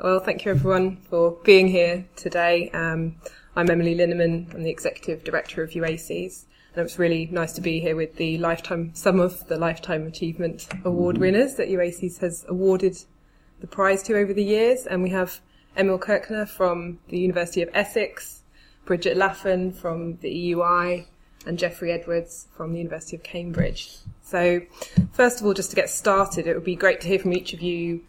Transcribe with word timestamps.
Well, 0.00 0.18
thank 0.18 0.44
you 0.44 0.50
everyone 0.50 0.96
for 0.96 1.38
being 1.44 1.68
here 1.68 2.06
today. 2.16 2.70
Um, 2.70 3.16
I'm 3.54 3.70
Emily 3.70 3.94
Linneman. 3.94 4.52
I'm 4.52 4.64
the 4.64 4.70
Executive 4.70 5.22
Director 5.22 5.62
of 5.62 5.70
UACES. 5.70 6.44
And 6.74 6.84
it's 6.84 6.98
really 6.98 7.26
nice 7.30 7.52
to 7.52 7.60
be 7.60 7.78
here 7.78 7.94
with 7.94 8.16
the 8.16 8.38
lifetime, 8.38 8.92
some 8.94 9.20
of 9.20 9.46
the 9.46 9.58
Lifetime 9.58 10.06
Achievement 10.06 10.66
Award 10.84 11.18
winners 11.18 11.54
that 11.56 11.68
UACES 11.68 12.18
has 12.18 12.44
awarded 12.48 12.96
the 13.60 13.66
prize 13.68 14.02
to 14.04 14.16
over 14.16 14.32
the 14.32 14.42
years. 14.42 14.86
And 14.86 15.02
we 15.04 15.10
have 15.10 15.40
Emil 15.76 15.98
Kirchner 15.98 16.46
from 16.46 16.98
the 17.08 17.18
University 17.18 17.62
of 17.62 17.68
Essex, 17.74 18.42
Brigid 18.86 19.16
Laffan 19.16 19.72
from 19.72 20.16
the 20.16 20.52
EUI, 20.52 21.04
and 21.46 21.58
Geoffrey 21.58 21.92
Edwards 21.92 22.48
from 22.56 22.72
the 22.72 22.78
University 22.78 23.14
of 23.14 23.22
Cambridge. 23.22 23.98
So, 24.22 24.62
first 25.12 25.40
of 25.40 25.46
all, 25.46 25.54
just 25.54 25.70
to 25.70 25.76
get 25.76 25.90
started, 25.90 26.46
it 26.46 26.54
would 26.54 26.64
be 26.64 26.76
great 26.76 27.02
to 27.02 27.08
hear 27.08 27.18
from 27.18 27.34
each 27.34 27.52
of 27.52 27.60
you 27.60 28.00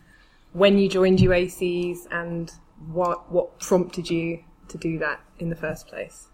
when 0.54 0.78
you 0.78 0.88
joined 0.88 1.20
UACES 1.20 2.08
and 2.12 2.52
what 2.92 3.32
what 3.32 3.60
prompted 3.60 4.10
you 4.10 4.44
to 4.68 4.78
do 4.78 4.98
that 5.00 5.22
in 5.40 5.50
the 5.50 5.56
first 5.56 5.88
place. 5.88 6.28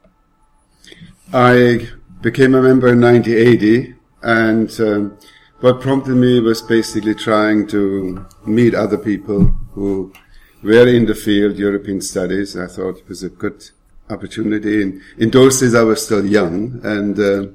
I 1.33 1.87
became 2.21 2.55
a 2.55 2.61
member 2.61 2.87
in 2.87 3.01
1980, 3.01 3.95
and 4.23 4.81
um, 4.81 5.17
what 5.59 5.81
prompted 5.81 6.15
me 6.15 6.39
was 6.39 6.61
basically 6.61 7.15
trying 7.15 7.67
to 7.67 8.25
meet 8.45 8.73
other 8.73 8.97
people 8.97 9.47
who 9.73 10.13
were 10.63 10.87
in 10.87 11.05
the 11.05 11.15
field, 11.15 11.57
European 11.57 12.01
studies. 12.01 12.57
I 12.57 12.67
thought 12.67 12.97
it 12.97 13.07
was 13.07 13.23
a 13.23 13.29
good 13.29 13.69
opportunity. 14.09 14.81
In, 14.81 15.01
in 15.17 15.29
those 15.29 15.59
days, 15.59 15.75
I 15.75 15.83
was 15.83 16.03
still 16.03 16.25
young, 16.25 16.81
and 16.83 17.19
uh, 17.19 17.47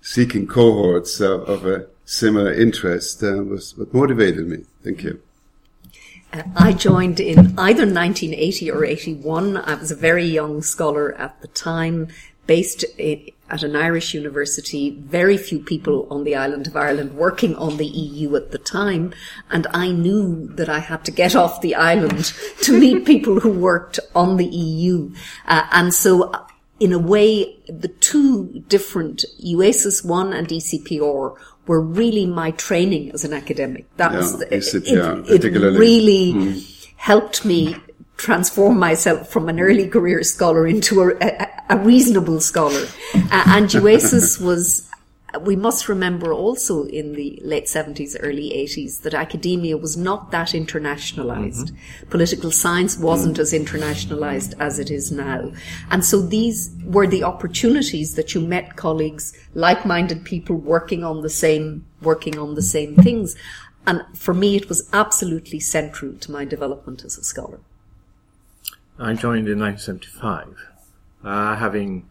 seeking 0.00 0.46
cohorts 0.46 1.20
uh, 1.20 1.40
of 1.40 1.66
a 1.66 1.86
similar 2.04 2.52
interest 2.52 3.22
uh, 3.22 3.42
was 3.42 3.76
what 3.76 3.92
motivated 3.92 4.46
me. 4.46 4.64
Thank 4.82 5.02
you. 5.02 5.20
Uh, 6.32 6.42
I 6.56 6.72
joined 6.72 7.20
in 7.20 7.58
either 7.58 7.84
1980 7.84 8.70
or 8.70 8.84
81. 8.84 9.56
I 9.56 9.74
was 9.74 9.90
a 9.90 9.96
very 9.96 10.24
young 10.24 10.62
scholar 10.62 11.14
at 11.14 11.40
the 11.40 11.48
time, 11.48 12.08
based 12.46 12.84
in, 12.98 13.30
at 13.50 13.62
an 13.62 13.76
Irish 13.76 14.14
university, 14.14 14.90
very 14.90 15.36
few 15.36 15.58
people 15.58 16.06
on 16.10 16.24
the 16.24 16.34
island 16.34 16.66
of 16.66 16.74
Ireland 16.74 17.14
working 17.14 17.54
on 17.56 17.76
the 17.76 17.86
EU 17.86 18.34
at 18.34 18.50
the 18.50 18.58
time. 18.58 19.12
And 19.50 19.66
I 19.74 19.92
knew 19.92 20.46
that 20.54 20.70
I 20.70 20.78
had 20.78 21.04
to 21.04 21.10
get 21.10 21.36
off 21.36 21.60
the 21.60 21.74
island 21.74 22.32
to 22.62 22.78
meet 22.78 23.04
people 23.12 23.40
who 23.40 23.52
worked 23.52 24.00
on 24.14 24.38
the 24.38 24.46
EU. 24.46 25.12
Uh, 25.46 25.66
and 25.70 25.92
so 25.92 26.32
in 26.80 26.92
a 26.92 26.98
way, 26.98 27.56
the 27.68 27.86
two 27.88 28.64
different 28.66 29.24
UACES 29.40 30.04
1 30.04 30.32
and 30.32 30.48
ECPR 30.48 31.36
were 31.66 31.80
really 31.80 32.26
my 32.26 32.50
training 32.52 33.10
as 33.12 33.24
an 33.24 33.32
academic. 33.32 33.84
That 33.96 34.12
Yeah, 34.12 34.18
was, 34.18 34.38
the, 34.38 34.54
it, 34.54 34.74
it 34.74 35.78
really 35.78 36.32
Mm. 36.34 36.92
helped 36.96 37.44
me 37.44 37.76
transform 38.16 38.78
myself 38.78 39.28
from 39.28 39.48
an 39.48 39.58
early 39.60 39.88
career 39.88 40.22
scholar 40.22 40.66
into 40.66 41.00
a, 41.02 41.16
a, 41.20 41.48
a 41.70 41.76
reasonable 41.78 42.40
scholar. 42.40 42.86
Uh, 43.14 43.44
and 43.46 43.68
UACES 43.68 44.40
was, 44.40 44.88
we 45.40 45.56
must 45.56 45.88
remember 45.88 46.32
also 46.32 46.84
in 46.84 47.14
the 47.14 47.40
late 47.42 47.64
70s, 47.64 48.16
early 48.20 48.50
80s, 48.50 49.00
that 49.02 49.14
academia 49.14 49.76
was 49.76 49.96
not 49.96 50.30
that 50.30 50.48
internationalized. 50.48 51.74
Political 52.10 52.50
science 52.50 52.98
wasn't 52.98 53.38
as 53.38 53.52
internationalized 53.52 54.54
as 54.58 54.78
it 54.78 54.90
is 54.90 55.10
now. 55.10 55.52
And 55.90 56.04
so 56.04 56.20
these 56.20 56.70
were 56.84 57.06
the 57.06 57.24
opportunities 57.24 58.14
that 58.16 58.34
you 58.34 58.40
met 58.40 58.76
colleagues, 58.76 59.32
like-minded 59.54 60.24
people 60.24 60.56
working 60.56 61.02
on 61.02 61.22
the 61.22 61.30
same, 61.30 61.86
working 62.02 62.38
on 62.38 62.54
the 62.54 62.62
same 62.62 62.96
things. 62.96 63.34
And 63.86 64.02
for 64.14 64.34
me, 64.34 64.56
it 64.56 64.68
was 64.68 64.88
absolutely 64.92 65.60
central 65.60 66.12
to 66.14 66.30
my 66.30 66.44
development 66.44 67.04
as 67.04 67.16
a 67.16 67.24
scholar. 67.24 67.60
I 68.98 69.14
joined 69.14 69.48
in 69.48 69.58
1975, 69.58 70.56
uh, 71.24 71.56
having 71.56 72.08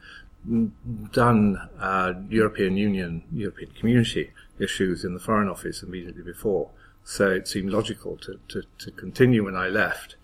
done 1.12 1.69
uh, 1.79 2.13
European 2.29 2.78
Union, 2.78 3.24
European 3.31 3.72
Community 3.72 4.31
issues 4.59 5.03
in 5.03 5.13
the 5.13 5.19
Foreign 5.19 5.50
Office 5.50 5.84
immediately 5.84 6.24
before. 6.24 6.69
So 7.03 7.29
it 7.29 7.47
seemed 7.47 7.72
logical 7.72 8.18
to, 8.18 8.40
to, 8.50 8.63
to 8.79 8.91
continue 8.91 9.44
when 9.46 9.56
I 9.56 9.68
left. 9.68 10.16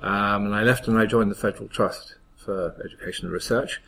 Um, 0.00 0.46
and 0.46 0.54
I 0.54 0.62
left 0.62 0.88
and 0.88 0.98
I 0.98 1.06
joined 1.06 1.30
the 1.30 1.36
Federal 1.36 1.68
Trust 1.68 2.16
for 2.36 2.74
Education 2.84 3.26
and 3.26 3.32
Research. 3.32 3.80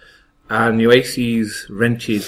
And 0.48 0.80
UACES 0.80 1.66
rented 1.70 2.24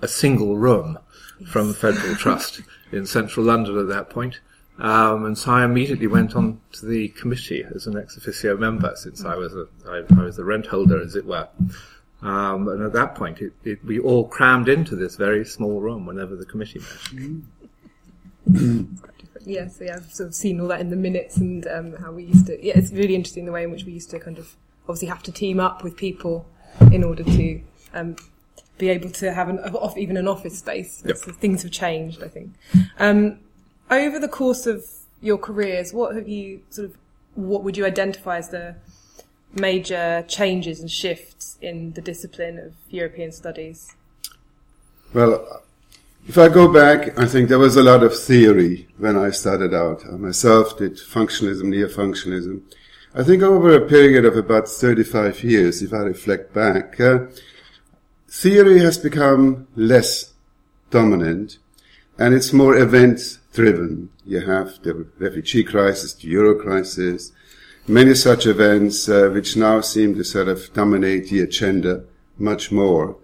a 0.00 0.08
single 0.08 0.56
room 0.56 0.98
from 1.46 1.68
the 1.68 1.74
Federal 1.74 2.16
Trust 2.16 2.60
in 2.92 3.06
central 3.06 3.46
London 3.46 3.78
at 3.78 3.88
that 3.88 4.10
point. 4.10 4.40
Um, 4.78 5.26
and 5.26 5.38
so 5.38 5.52
I 5.52 5.64
immediately 5.64 6.06
went 6.06 6.34
on 6.34 6.60
to 6.72 6.86
the 6.86 7.08
committee 7.08 7.64
as 7.74 7.86
an 7.86 7.96
ex 7.96 8.16
officio 8.16 8.56
member, 8.56 8.92
since 8.96 9.24
I 9.24 9.36
was 9.36 9.54
a 9.54 9.66
I, 9.86 10.02
I 10.18 10.24
was 10.24 10.36
the 10.36 10.44
rent 10.44 10.66
holder, 10.66 11.00
as 11.00 11.14
it 11.14 11.26
were. 11.26 11.48
Um, 12.22 12.68
and 12.68 12.82
at 12.82 12.92
that 12.92 13.14
point, 13.14 13.40
it, 13.40 13.52
it, 13.64 13.84
we 13.84 13.98
all 13.98 14.28
crammed 14.28 14.68
into 14.68 14.94
this 14.94 15.16
very 15.16 15.44
small 15.44 15.80
room 15.80 16.06
whenever 16.06 16.36
the 16.36 16.46
committee 16.46 16.80
met. 16.80 17.42
Yeah, 19.44 19.68
so 19.68 19.84
yeah, 19.84 19.96
I've 19.96 20.12
sort 20.12 20.28
of 20.28 20.34
seen 20.34 20.60
all 20.60 20.68
that 20.68 20.80
in 20.80 20.90
the 20.90 20.96
minutes 20.96 21.36
and 21.36 21.66
um, 21.66 21.96
how 21.96 22.12
we 22.12 22.24
used 22.24 22.46
to. 22.46 22.64
Yeah, 22.64 22.74
it's 22.76 22.92
really 22.92 23.16
interesting 23.16 23.44
the 23.44 23.50
way 23.50 23.64
in 23.64 23.72
which 23.72 23.84
we 23.84 23.92
used 23.92 24.10
to 24.10 24.20
kind 24.20 24.38
of 24.38 24.54
obviously 24.84 25.08
have 25.08 25.22
to 25.24 25.32
team 25.32 25.58
up 25.58 25.82
with 25.82 25.96
people 25.96 26.46
in 26.92 27.02
order 27.02 27.24
to 27.24 27.60
um, 27.92 28.14
be 28.78 28.88
able 28.88 29.10
to 29.10 29.32
have 29.32 29.48
an 29.48 29.58
of 29.58 29.98
even 29.98 30.16
an 30.16 30.28
office 30.28 30.58
space. 30.58 31.02
Yep. 31.04 31.16
So 31.16 31.32
things 31.32 31.62
have 31.62 31.72
changed, 31.72 32.22
I 32.22 32.28
think. 32.28 32.52
Um, 32.98 33.40
over 33.90 34.18
the 34.18 34.28
course 34.28 34.66
of 34.66 34.84
your 35.20 35.38
careers, 35.38 35.92
what 35.92 36.14
have 36.14 36.28
you 36.28 36.62
sort 36.70 36.90
of 36.90 36.96
what 37.34 37.64
would 37.64 37.76
you 37.76 37.86
identify 37.86 38.38
as 38.38 38.50
the 38.50 38.76
major 39.54 40.24
changes 40.28 40.80
and 40.80 40.90
shifts 40.90 41.58
in 41.60 41.92
the 41.92 42.00
discipline 42.00 42.58
of 42.58 42.72
European 42.90 43.32
studies? 43.32 43.94
Well, 45.12 45.62
if 46.26 46.38
I 46.38 46.48
go 46.48 46.72
back, 46.72 47.18
I 47.18 47.26
think 47.26 47.48
there 47.48 47.58
was 47.58 47.76
a 47.76 47.82
lot 47.82 48.02
of 48.02 48.16
theory 48.16 48.88
when 48.98 49.16
I 49.16 49.30
started 49.30 49.74
out. 49.74 50.04
I 50.06 50.16
myself 50.16 50.78
did 50.78 50.96
functionalism, 50.96 51.64
neo-functionalism. 51.64 52.62
I 53.14 53.22
think 53.22 53.42
over 53.42 53.74
a 53.74 53.88
period 53.88 54.24
of 54.24 54.36
about 54.36 54.68
35 54.68 55.44
years, 55.44 55.82
if 55.82 55.92
I 55.92 55.98
reflect 55.98 56.54
back, 56.54 56.98
uh, 56.98 57.26
theory 58.28 58.78
has 58.78 58.96
become 58.96 59.66
less 59.76 60.32
dominant 60.90 61.58
and 62.18 62.34
it's 62.34 62.52
more 62.52 62.76
event 62.76 63.38
driven. 63.52 64.10
You 64.24 64.40
have 64.40 64.82
the 64.82 65.06
refugee 65.18 65.64
crisis, 65.64 66.14
the 66.14 66.28
euro 66.28 66.54
crisis, 66.54 67.32
many 67.88 68.14
such 68.14 68.46
events 68.46 69.08
uh, 69.08 69.30
which 69.32 69.56
now 69.56 69.80
seem 69.80 70.14
to 70.14 70.24
sort 70.24 70.48
of 70.48 70.72
dominate 70.72 71.28
the 71.28 71.40
agenda 71.40 72.04
much 72.38 72.70
more. 72.70 73.16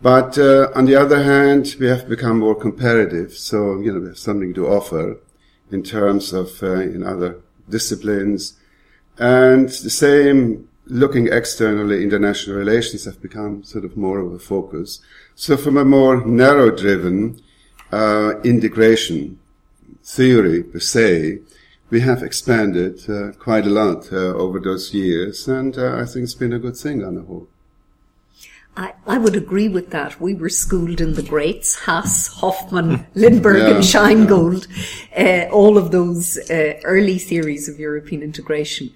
But 0.00 0.36
uh, 0.36 0.70
on 0.74 0.86
the 0.86 0.96
other 0.96 1.22
hand, 1.22 1.76
we 1.78 1.86
have 1.86 2.08
become 2.08 2.40
more 2.40 2.56
comparative, 2.56 3.34
so 3.34 3.80
you 3.80 3.92
know 3.92 4.00
we 4.00 4.08
have 4.08 4.18
something 4.18 4.52
to 4.54 4.66
offer 4.66 5.18
in 5.70 5.82
terms 5.82 6.32
of 6.32 6.62
uh, 6.62 6.80
in 6.80 7.04
other 7.04 7.40
disciplines, 7.68 8.58
and 9.18 9.68
the 9.68 9.90
same 9.90 10.68
looking 10.86 11.28
externally, 11.28 12.02
international 12.02 12.56
relations 12.56 13.04
have 13.04 13.22
become 13.22 13.62
sort 13.62 13.84
of 13.84 13.96
more 13.96 14.18
of 14.18 14.32
a 14.32 14.38
focus. 14.38 15.00
So 15.34 15.56
from 15.56 15.76
a 15.76 15.84
more 15.84 16.24
narrow-driven 16.26 17.40
uh, 17.92 18.40
integration 18.42 19.38
theory 20.02 20.64
per 20.64 20.80
se, 20.80 21.38
we 21.92 22.00
have 22.00 22.22
expanded 22.22 23.08
uh, 23.08 23.32
quite 23.32 23.66
a 23.66 23.70
lot 23.70 24.10
uh, 24.10 24.16
over 24.16 24.58
those 24.58 24.94
years, 24.94 25.46
and 25.46 25.76
uh, 25.76 25.98
I 25.98 26.06
think 26.06 26.24
it's 26.24 26.34
been 26.34 26.54
a 26.54 26.58
good 26.58 26.76
thing 26.76 27.04
on 27.04 27.16
the 27.16 27.22
whole. 27.22 27.48
I, 28.74 28.94
I 29.06 29.18
would 29.18 29.36
agree 29.36 29.68
with 29.68 29.90
that. 29.90 30.18
We 30.18 30.32
were 30.32 30.48
schooled 30.48 31.02
in 31.02 31.12
the 31.12 31.22
greats, 31.22 31.74
Haas, 31.80 32.28
Hoffmann, 32.28 33.06
Lindberg 33.14 33.58
Yeah, 33.58 33.74
and 33.74 33.84
Scheingold, 33.84 34.66
uh, 35.14 35.52
all 35.52 35.76
of 35.76 35.90
those 35.90 36.38
uh, 36.50 36.80
early 36.84 37.18
theories 37.18 37.68
of 37.68 37.78
European 37.78 38.22
integration. 38.22 38.90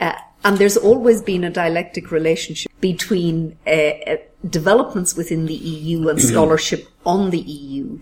Uh, 0.00 0.14
and 0.42 0.56
there's 0.56 0.78
always 0.78 1.20
been 1.20 1.44
a 1.44 1.50
dialectic 1.50 2.10
relationship 2.10 2.72
between 2.80 3.58
uh, 3.66 3.70
uh, 3.70 4.16
developments 4.48 5.14
within 5.14 5.44
the 5.44 5.54
EU 5.54 6.08
and 6.08 6.18
scholarship 6.30 6.88
on 7.04 7.28
the 7.28 7.40
EU. 7.40 7.98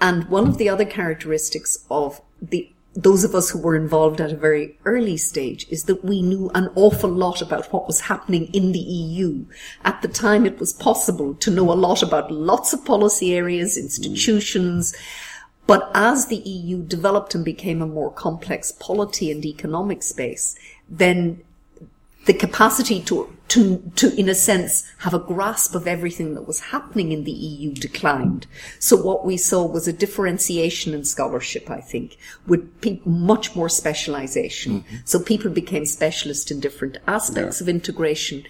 And 0.00 0.28
one 0.28 0.46
of 0.46 0.58
the 0.58 0.68
other 0.68 0.84
characteristics 0.84 1.84
of 1.90 2.20
the 2.40 2.70
those 2.94 3.22
of 3.22 3.34
us 3.34 3.50
who 3.50 3.58
were 3.58 3.76
involved 3.76 4.20
at 4.20 4.32
a 4.32 4.36
very 4.36 4.76
early 4.84 5.16
stage 5.16 5.66
is 5.68 5.84
that 5.84 6.04
we 6.04 6.22
knew 6.22 6.50
an 6.54 6.68
awful 6.74 7.10
lot 7.10 7.40
about 7.40 7.72
what 7.72 7.86
was 7.86 8.00
happening 8.00 8.46
in 8.52 8.72
the 8.72 8.78
EU. 8.78 9.44
At 9.84 10.02
the 10.02 10.08
time, 10.08 10.46
it 10.46 10.58
was 10.58 10.72
possible 10.72 11.34
to 11.34 11.50
know 11.50 11.70
a 11.70 11.74
lot 11.74 12.02
about 12.02 12.30
lots 12.30 12.72
of 12.72 12.84
policy 12.84 13.34
areas, 13.34 13.76
institutions. 13.76 14.96
But 15.66 15.90
as 15.94 16.26
the 16.26 16.36
EU 16.36 16.82
developed 16.82 17.34
and 17.34 17.44
became 17.44 17.82
a 17.82 17.86
more 17.86 18.10
complex 18.10 18.72
polity 18.72 19.30
and 19.30 19.44
economic 19.44 20.02
space, 20.02 20.56
then 20.88 21.42
the 22.26 22.34
capacity 22.34 23.00
to, 23.02 23.34
to, 23.48 23.90
to, 23.96 24.14
in 24.18 24.28
a 24.28 24.34
sense, 24.34 24.90
have 24.98 25.14
a 25.14 25.18
grasp 25.18 25.74
of 25.74 25.86
everything 25.86 26.34
that 26.34 26.46
was 26.46 26.60
happening 26.60 27.12
in 27.12 27.24
the 27.24 27.32
EU 27.32 27.72
declined. 27.72 28.46
So 28.78 28.96
what 28.96 29.24
we 29.24 29.36
saw 29.36 29.64
was 29.64 29.88
a 29.88 29.92
differentiation 29.92 30.92
in 30.92 31.04
scholarship, 31.04 31.70
I 31.70 31.80
think, 31.80 32.18
with 32.46 32.80
pe- 32.82 33.00
much 33.04 33.56
more 33.56 33.68
specialization. 33.68 34.80
Mm-hmm. 34.80 34.96
So 35.04 35.20
people 35.20 35.50
became 35.50 35.86
specialists 35.86 36.50
in 36.50 36.60
different 36.60 36.98
aspects 37.06 37.60
yeah. 37.60 37.64
of 37.64 37.68
integration. 37.68 38.44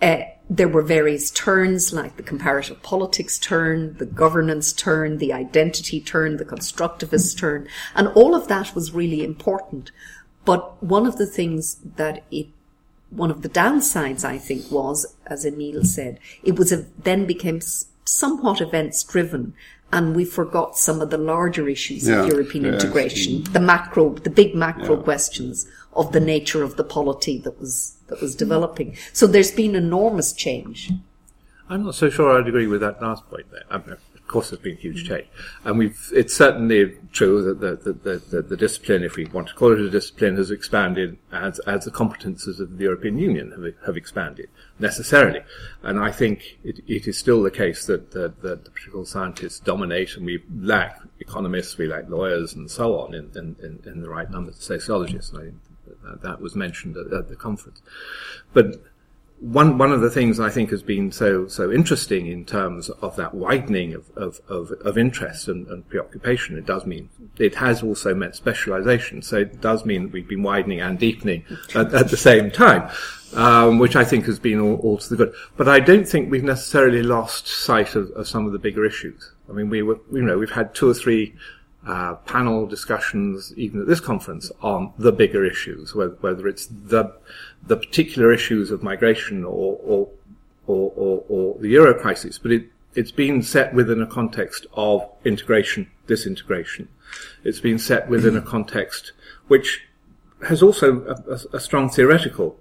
Uh, 0.00 0.22
there 0.48 0.68
were 0.68 0.82
various 0.82 1.30
turns, 1.30 1.92
like 1.92 2.16
the 2.16 2.22
comparative 2.22 2.82
politics 2.82 3.38
turn, 3.38 3.94
the 3.98 4.06
governance 4.06 4.72
turn, 4.72 5.18
the 5.18 5.32
identity 5.32 6.00
turn, 6.00 6.38
the 6.38 6.44
constructivist 6.44 7.38
turn, 7.38 7.68
and 7.94 8.08
all 8.08 8.34
of 8.34 8.48
that 8.48 8.74
was 8.74 8.92
really 8.92 9.24
important. 9.24 9.92
But 10.44 10.82
one 10.82 11.06
of 11.06 11.18
the 11.18 11.26
things 11.26 11.76
that 11.96 12.24
it, 12.30 12.48
one 13.10 13.30
of 13.30 13.42
the 13.42 13.48
downsides, 13.48 14.24
I 14.24 14.38
think, 14.38 14.70
was, 14.70 15.16
as 15.26 15.44
Emil 15.44 15.84
said, 15.84 16.18
it 16.42 16.56
was 16.56 16.72
a, 16.72 16.86
then 16.98 17.26
became 17.26 17.60
somewhat 18.04 18.60
events 18.60 19.02
driven 19.02 19.54
and 19.92 20.14
we 20.14 20.24
forgot 20.24 20.76
some 20.76 21.00
of 21.00 21.10
the 21.10 21.18
larger 21.18 21.68
issues 21.68 22.08
yeah, 22.08 22.22
of 22.22 22.28
European 22.28 22.64
yes. 22.64 22.74
integration, 22.74 23.44
the 23.52 23.60
macro, 23.60 24.10
the 24.14 24.30
big 24.30 24.54
macro 24.54 24.96
yeah. 24.96 25.02
questions 25.02 25.68
of 25.94 26.12
the 26.12 26.20
nature 26.20 26.62
of 26.62 26.76
the 26.76 26.84
polity 26.84 27.38
that 27.38 27.58
was 27.58 27.96
that 28.06 28.20
was 28.20 28.34
developing. 28.34 28.96
So 29.12 29.26
there's 29.26 29.50
been 29.50 29.74
enormous 29.74 30.32
change. 30.32 30.90
I'm 31.68 31.84
not 31.84 31.94
so 31.94 32.10
sure 32.10 32.38
I'd 32.38 32.48
agree 32.48 32.66
with 32.66 32.80
that 32.80 33.00
last 33.02 33.28
point 33.28 33.46
there. 33.50 33.98
Course, 34.30 34.50
there's 34.50 34.62
been 34.62 34.76
huge 34.76 35.08
change, 35.08 35.26
and 35.64 35.76
we've. 35.76 35.98
It's 36.14 36.36
certainly 36.36 36.96
true 37.10 37.42
that 37.42 37.58
the, 37.58 37.92
the, 37.92 38.18
the, 38.18 38.42
the, 38.42 38.56
discipline, 38.56 39.02
if 39.02 39.16
we 39.16 39.24
want 39.24 39.48
to 39.48 39.54
call 39.54 39.72
it 39.72 39.80
a 39.80 39.90
discipline, 39.90 40.36
has 40.36 40.52
expanded 40.52 41.18
as 41.32 41.58
as 41.60 41.84
the 41.84 41.90
competences 41.90 42.60
of 42.60 42.78
the 42.78 42.84
European 42.84 43.18
Union 43.18 43.50
have, 43.50 43.74
have 43.86 43.96
expanded 43.96 44.48
necessarily. 44.78 45.40
And 45.82 45.98
I 45.98 46.12
think 46.12 46.58
it, 46.62 46.78
it 46.86 47.08
is 47.08 47.18
still 47.18 47.42
the 47.42 47.50
case 47.50 47.86
that, 47.86 48.12
that, 48.12 48.40
that 48.42 48.64
the 48.64 48.70
political 48.70 49.04
scientists 49.04 49.58
dominate, 49.58 50.16
and 50.16 50.24
we 50.24 50.44
lack 50.60 51.00
economists, 51.18 51.76
we 51.76 51.88
lack 51.88 52.08
lawyers, 52.08 52.54
and 52.54 52.70
so 52.70 53.00
on 53.00 53.14
in, 53.14 53.32
in, 53.34 53.80
in 53.84 54.00
the 54.00 54.08
right 54.08 54.30
numbers 54.30 54.58
of 54.58 54.62
sociologists. 54.62 55.32
And 55.32 55.40
I 55.40 55.44
think 55.46 55.56
that, 56.04 56.22
that 56.22 56.40
was 56.40 56.54
mentioned 56.54 56.96
at, 56.96 57.12
at 57.12 57.28
the 57.28 57.34
conference. 57.34 57.82
But 58.52 58.76
one 59.40 59.78
one 59.78 59.90
of 59.90 60.02
the 60.02 60.10
things 60.10 60.38
I 60.38 60.50
think 60.50 60.68
has 60.68 60.82
been 60.82 61.10
so 61.10 61.48
so 61.48 61.72
interesting 61.72 62.26
in 62.26 62.44
terms 62.44 62.90
of 62.90 63.16
that 63.16 63.34
widening 63.34 63.94
of 63.94 64.10
of, 64.14 64.40
of, 64.48 64.70
of 64.82 64.98
interest 64.98 65.48
and, 65.48 65.66
and, 65.68 65.88
preoccupation. 65.88 66.58
It 66.58 66.66
does 66.66 66.84
mean 66.84 67.08
it 67.38 67.54
has 67.54 67.82
also 67.82 68.14
meant 68.14 68.36
specialization. 68.36 69.22
So 69.22 69.38
it 69.38 69.62
does 69.62 69.86
mean 69.86 70.04
that 70.04 70.12
we've 70.12 70.28
been 70.28 70.42
widening 70.42 70.82
and 70.82 70.98
deepening 70.98 71.44
at, 71.74 71.94
at 71.94 72.10
the 72.10 72.18
same 72.18 72.50
time, 72.50 72.90
um, 73.32 73.78
which 73.78 73.96
I 73.96 74.04
think 74.04 74.26
has 74.26 74.38
been 74.38 74.60
all, 74.60 74.76
all, 74.76 74.98
to 74.98 75.08
the 75.08 75.16
good. 75.16 75.34
But 75.56 75.68
I 75.68 75.80
don't 75.80 76.06
think 76.06 76.30
we've 76.30 76.44
necessarily 76.44 77.02
lost 77.02 77.46
sight 77.46 77.94
of, 77.94 78.10
of 78.10 78.28
some 78.28 78.44
of 78.44 78.52
the 78.52 78.58
bigger 78.58 78.84
issues. 78.84 79.32
I 79.48 79.52
mean, 79.52 79.70
we 79.70 79.80
were 79.80 79.98
you 80.12 80.22
know 80.22 80.36
we've 80.36 80.50
had 80.50 80.74
two 80.74 80.90
or 80.90 80.94
three 80.94 81.34
uh, 81.86 82.14
panel 82.26 82.66
discussions, 82.66 83.54
even 83.56 83.80
at 83.80 83.86
this 83.86 84.00
conference, 84.00 84.50
on 84.60 84.92
the 84.98 85.12
bigger 85.12 85.44
issues, 85.44 85.94
whether, 85.94 86.14
whether 86.20 86.46
it's 86.46 86.66
the 86.66 87.12
the 87.66 87.76
particular 87.76 88.32
issues 88.32 88.70
of 88.70 88.82
migration 88.82 89.44
or 89.44 89.78
or, 89.82 90.08
or, 90.66 90.92
or, 90.94 91.24
or 91.28 91.58
the 91.60 91.68
euro 91.68 91.94
crisis, 91.94 92.38
but 92.38 92.52
it, 92.52 92.66
it's 92.94 93.10
been 93.10 93.42
set 93.42 93.72
within 93.74 94.02
a 94.02 94.06
context 94.06 94.66
of 94.74 95.08
integration, 95.24 95.90
disintegration. 96.06 96.88
It's 97.44 97.60
been 97.60 97.78
set 97.78 98.08
within 98.08 98.36
a 98.36 98.42
context 98.42 99.12
which 99.48 99.86
has 100.46 100.62
also 100.62 101.04
a, 101.04 101.32
a, 101.32 101.56
a 101.56 101.60
strong 101.60 101.88
theoretical 101.90 102.56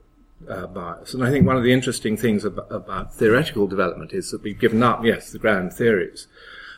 uh, 0.47 0.67
bias. 0.67 1.13
And 1.13 1.23
I 1.23 1.29
think 1.29 1.45
one 1.45 1.57
of 1.57 1.63
the 1.63 1.71
interesting 1.71 2.17
things 2.17 2.43
about, 2.43 2.67
about, 2.71 3.13
theoretical 3.13 3.67
development 3.67 4.13
is 4.13 4.31
that 4.31 4.43
we've 4.43 4.59
given 4.59 4.83
up, 4.83 5.03
yes, 5.03 5.31
the 5.31 5.39
grand 5.39 5.73
theories, 5.73 6.27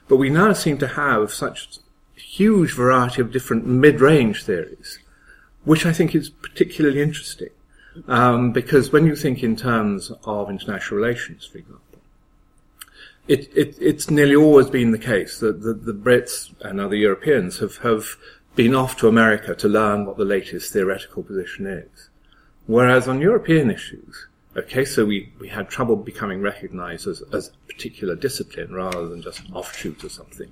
but 0.08 0.18
we 0.18 0.30
now 0.30 0.54
seem 0.54 0.78
to 0.80 0.88
have 0.88 1.32
such 1.32 1.80
huge 2.32 2.74
variety 2.74 3.22
of 3.22 3.30
different 3.30 3.66
mid-range 3.66 4.44
theories, 4.46 5.00
which 5.66 5.86
I 5.86 5.92
think 5.92 6.16
is 6.16 6.30
particularly 6.30 7.02
interesting. 7.02 7.50
Um, 8.08 8.54
because 8.54 8.94
when 8.94 9.06
you 9.06 9.18
think 9.18 9.44
in 9.44 9.58
terms 9.58 10.14
of 10.24 10.50
international 10.50 11.02
relations, 11.02 11.46
for 11.46 11.58
example, 11.58 12.00
it, 13.28 13.52
it, 13.54 13.76
it's 13.82 14.10
nearly 14.10 14.36
always 14.36 14.70
been 14.70 14.92
the 14.92 14.98
case 14.98 15.40
that 15.40 15.62
the, 15.62 15.74
the 15.74 15.94
Brits 15.94 16.54
and 16.62 16.80
other 16.80 16.96
Europeans 16.96 17.60
have, 17.60 17.78
have 17.80 18.16
been 18.56 18.74
off 18.74 18.96
to 18.98 19.10
America 19.10 19.54
to 19.54 19.68
learn 19.68 20.06
what 20.06 20.16
the 20.16 20.24
latest 20.24 20.72
theoretical 20.72 21.24
position 21.24 21.68
is. 21.68 22.10
Whereas 22.66 23.10
on 23.10 23.20
European 23.20 23.70
issues, 23.70 24.28
okay, 24.56 24.86
so 24.86 25.06
we, 25.06 25.32
we 25.40 25.48
had 25.48 25.70
trouble 25.70 25.96
becoming 25.96 26.42
recognized 26.42 27.08
as, 27.08 27.24
as 27.34 27.50
a 27.50 27.74
particular 27.74 28.16
discipline 28.16 28.74
rather 28.74 29.08
than 29.08 29.22
just 29.22 29.40
an 29.42 29.54
offshoot 29.54 30.04
or 30.04 30.10
something. 30.10 30.52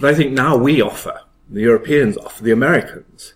But 0.00 0.12
I 0.12 0.14
think 0.14 0.32
now 0.32 0.56
we 0.56 0.80
offer, 0.80 1.20
the 1.48 1.60
Europeans 1.60 2.16
offer 2.16 2.42
the 2.42 2.52
Americans 2.52 3.34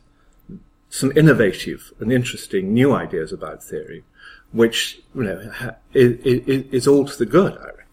some 0.91 1.13
innovative 1.17 1.93
and 2.01 2.13
interesting 2.13 2.73
new 2.73 2.93
ideas 2.93 3.33
about 3.33 3.63
theory, 3.63 4.05
which 4.53 5.01
you 5.15 5.23
know 5.23 5.75
is, 5.93 6.17
is 6.73 6.89
all 6.89 7.05
to 7.05 7.17
the 7.17 7.27
good. 7.27 7.53
I 7.53 7.67
reckon. 7.67 7.85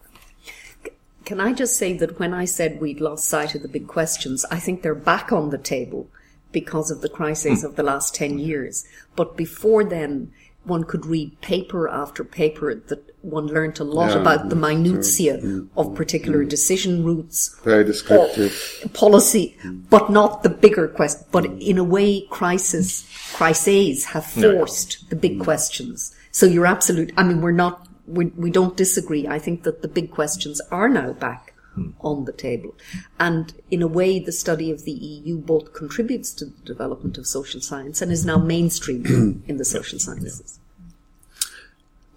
Can 1.24 1.40
I 1.40 1.52
just 1.52 1.76
say 1.76 1.92
that 1.98 2.18
when 2.18 2.32
I 2.32 2.44
said 2.44 2.80
we'd 2.80 3.00
lost 3.00 3.26
sight 3.26 3.54
of 3.54 3.62
the 3.62 3.68
big 3.68 3.86
questions, 3.86 4.44
I 4.50 4.58
think 4.58 4.82
they're 4.82 4.94
back 4.94 5.32
on 5.32 5.50
the 5.50 5.58
table 5.58 6.08
because 6.52 6.90
of 6.90 7.00
the 7.00 7.08
crises 7.08 7.60
hmm. 7.60 7.66
of 7.66 7.76
the 7.76 7.82
last 7.82 8.14
ten 8.14 8.38
years. 8.38 8.86
But 9.14 9.36
before 9.36 9.84
then, 9.84 10.32
one 10.66 10.84
could 10.84 11.06
read 11.06 11.40
paper 11.40 11.88
after 11.88 12.24
paper 12.24 12.74
that 12.74 13.16
one 13.22 13.46
learnt 13.46 13.80
a 13.80 13.84
lot 13.84 14.10
yeah, 14.10 14.20
about 14.20 14.48
the 14.48 14.56
minutiae 14.56 15.38
mm, 15.38 15.68
of 15.76 15.94
particular 15.94 16.44
mm, 16.44 16.48
decision 16.48 17.04
routes. 17.04 17.58
Very 17.64 17.84
descriptive. 17.84 18.90
Policy, 18.92 19.56
mm. 19.64 19.88
but 19.90 20.10
not 20.10 20.42
the 20.42 20.48
bigger 20.48 20.88
question. 20.88 21.26
But 21.32 21.46
in 21.46 21.78
a 21.78 21.84
way, 21.84 22.26
crisis, 22.30 23.08
crises 23.34 24.06
have 24.06 24.26
forced 24.26 25.02
no. 25.02 25.08
the 25.10 25.16
big 25.16 25.40
questions. 25.40 26.14
So 26.30 26.46
you're 26.46 26.66
absolute. 26.66 27.12
I 27.16 27.24
mean, 27.24 27.40
we're 27.40 27.50
not, 27.50 27.88
we, 28.06 28.26
we 28.26 28.50
don't 28.50 28.76
disagree. 28.76 29.26
I 29.26 29.38
think 29.38 29.64
that 29.64 29.82
the 29.82 29.88
big 29.88 30.10
questions 30.10 30.60
are 30.70 30.88
now 30.88 31.12
back 31.12 31.55
hmm. 31.76 31.90
on 32.00 32.24
the 32.24 32.32
table. 32.32 32.74
And 33.20 33.54
in 33.70 33.82
a 33.82 33.86
way, 33.86 34.18
the 34.18 34.32
study 34.32 34.70
of 34.70 34.84
the 34.84 34.92
EU 34.92 35.38
both 35.38 35.72
contributes 35.72 36.32
to 36.34 36.46
the 36.46 36.60
development 36.64 37.18
of 37.18 37.26
social 37.26 37.60
science 37.60 38.02
and 38.02 38.10
is 38.10 38.26
now 38.26 38.38
mainstream 38.38 39.42
in 39.48 39.56
the 39.58 39.64
social 39.64 39.98
sciences. 39.98 40.58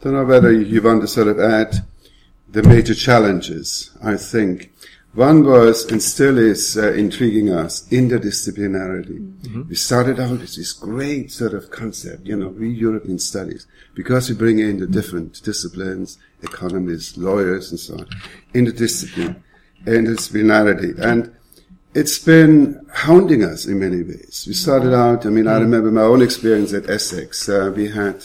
Don't 0.01 0.13
know 0.13 0.25
whether 0.25 0.51
you 0.51 0.81
want 0.81 1.01
to 1.01 1.07
sort 1.07 1.27
of 1.27 1.39
add 1.39 1.85
the 2.51 2.63
major 2.63 2.95
challenges, 2.95 3.91
I 4.01 4.15
think. 4.15 4.71
One 5.13 5.43
was 5.43 5.91
and 5.91 6.01
still 6.01 6.37
is 6.37 6.77
uh, 6.77 6.93
intriguing 6.93 7.49
us, 7.49 7.87
interdisciplinarity. 7.89 9.19
Mm-hmm. 9.41 9.69
We 9.69 9.75
started 9.75 10.19
out 10.19 10.39
with 10.39 10.55
this 10.55 10.71
great 10.71 11.31
sort 11.31 11.55
of 11.55 11.71
concept, 11.71 12.27
you 12.27 12.37
know, 12.37 12.49
we 12.49 12.69
European 12.69 13.17
studies, 13.17 13.65
because 13.95 14.29
we 14.29 14.35
bring 14.35 14.59
in 14.59 14.79
the 14.79 14.85
different 14.85 15.41
disciplines, 15.43 16.19
economists, 16.43 17.17
lawyers, 17.17 17.71
and 17.71 17.79
so 17.79 17.95
on, 17.95 18.07
interdiscipline, 18.53 19.41
interdisciplinarity. 19.85 20.99
And 20.99 21.35
it's 21.93 22.19
been 22.19 22.85
hounding 22.93 23.43
us 23.43 23.65
in 23.65 23.79
many 23.79 24.03
ways. 24.03 24.45
We 24.47 24.53
started 24.53 24.93
out, 24.93 25.25
I 25.25 25.29
mean, 25.29 25.47
I 25.47 25.53
mm-hmm. 25.53 25.63
remember 25.63 25.91
my 25.91 26.01
own 26.01 26.21
experience 26.21 26.73
at 26.73 26.89
Essex. 26.89 27.49
Uh, 27.49 27.73
we 27.75 27.89
had 27.89 28.23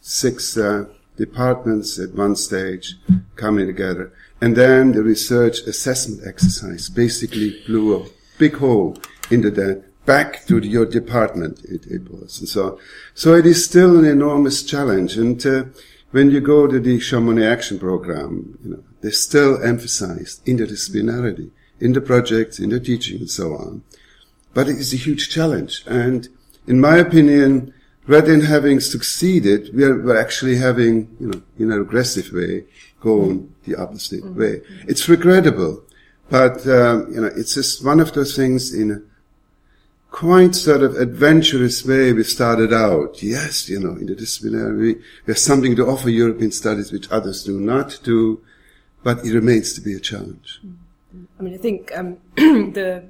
six 0.00 0.56
uh, 0.56 0.86
departments 1.16 1.98
at 1.98 2.14
one 2.14 2.36
stage 2.36 2.94
coming 3.36 3.66
together. 3.66 4.12
And 4.40 4.56
then 4.56 4.92
the 4.92 5.02
research 5.02 5.60
assessment 5.60 6.26
exercise 6.26 6.88
basically 6.88 7.62
blew 7.66 7.96
a 7.96 8.06
big 8.38 8.56
hole 8.56 8.98
into 9.30 9.50
that 9.52 9.84
back 10.04 10.46
to 10.46 10.60
the, 10.60 10.68
your 10.68 10.86
department 10.86 11.64
it, 11.64 11.86
it 11.86 12.10
was. 12.10 12.38
And 12.38 12.48
so, 12.48 12.78
so 13.14 13.34
it 13.34 13.46
is 13.46 13.64
still 13.64 13.98
an 13.98 14.04
enormous 14.04 14.62
challenge. 14.62 15.16
And 15.16 15.44
uh, 15.46 15.64
when 16.10 16.30
you 16.30 16.40
go 16.40 16.66
to 16.66 16.78
the 16.78 16.98
Jean 16.98 17.26
Monnet 17.26 17.50
Action 17.50 17.78
Program, 17.78 18.58
you 18.62 18.70
know, 18.70 18.84
they 19.06 19.12
still 19.12 19.62
emphasize 19.62 20.40
interdisciplinarity 20.46 21.48
in 21.78 21.92
the 21.92 22.00
projects, 22.00 22.58
in 22.58 22.70
the 22.70 22.80
teaching 22.80 23.18
and 23.20 23.30
so 23.30 23.54
on. 23.54 23.84
But 24.52 24.68
it 24.68 24.78
is 24.78 24.92
a 24.92 24.96
huge 24.96 25.30
challenge. 25.30 25.84
And 25.86 26.28
in 26.66 26.80
my 26.80 26.96
opinion, 26.96 27.72
rather 28.08 28.32
than 28.32 28.40
having 28.40 28.80
succeeded, 28.80 29.70
we 29.72 29.84
are, 29.84 29.96
we're 29.96 30.20
actually 30.20 30.56
having, 30.56 31.16
you 31.20 31.28
know, 31.28 31.42
in 31.56 31.70
a 31.70 31.78
regressive 31.78 32.32
way, 32.32 32.64
gone 33.00 33.54
the 33.64 33.76
opposite 33.76 34.24
mm-hmm. 34.24 34.40
way. 34.40 34.62
It's 34.88 35.08
regrettable, 35.08 35.84
but, 36.28 36.66
um, 36.66 37.14
you 37.14 37.20
know, 37.20 37.30
it's 37.36 37.54
just 37.54 37.84
one 37.84 38.00
of 38.00 38.12
those 38.12 38.34
things 38.34 38.74
in 38.74 38.90
a 38.90 39.00
quite 40.10 40.56
sort 40.56 40.82
of 40.82 40.96
adventurous 40.96 41.84
way 41.84 42.12
we 42.12 42.24
started 42.24 42.72
out. 42.72 43.22
Yes, 43.22 43.68
you 43.68 43.78
know, 43.78 43.92
in 43.92 44.06
the 44.06 44.16
disciplinary, 44.16 44.76
we, 44.76 44.94
we 44.94 45.28
have 45.28 45.38
something 45.38 45.76
to 45.76 45.86
offer 45.86 46.10
European 46.10 46.50
studies 46.50 46.90
which 46.90 47.08
others 47.12 47.44
do 47.44 47.60
not 47.60 48.00
do, 48.02 48.40
but 49.06 49.24
it 49.24 49.32
remains 49.32 49.72
to 49.72 49.80
be 49.80 49.94
a 49.94 50.00
challenge. 50.00 50.60
I 51.38 51.42
mean, 51.44 51.54
I 51.54 51.58
think 51.58 51.96
um, 51.96 52.16
the 52.36 53.04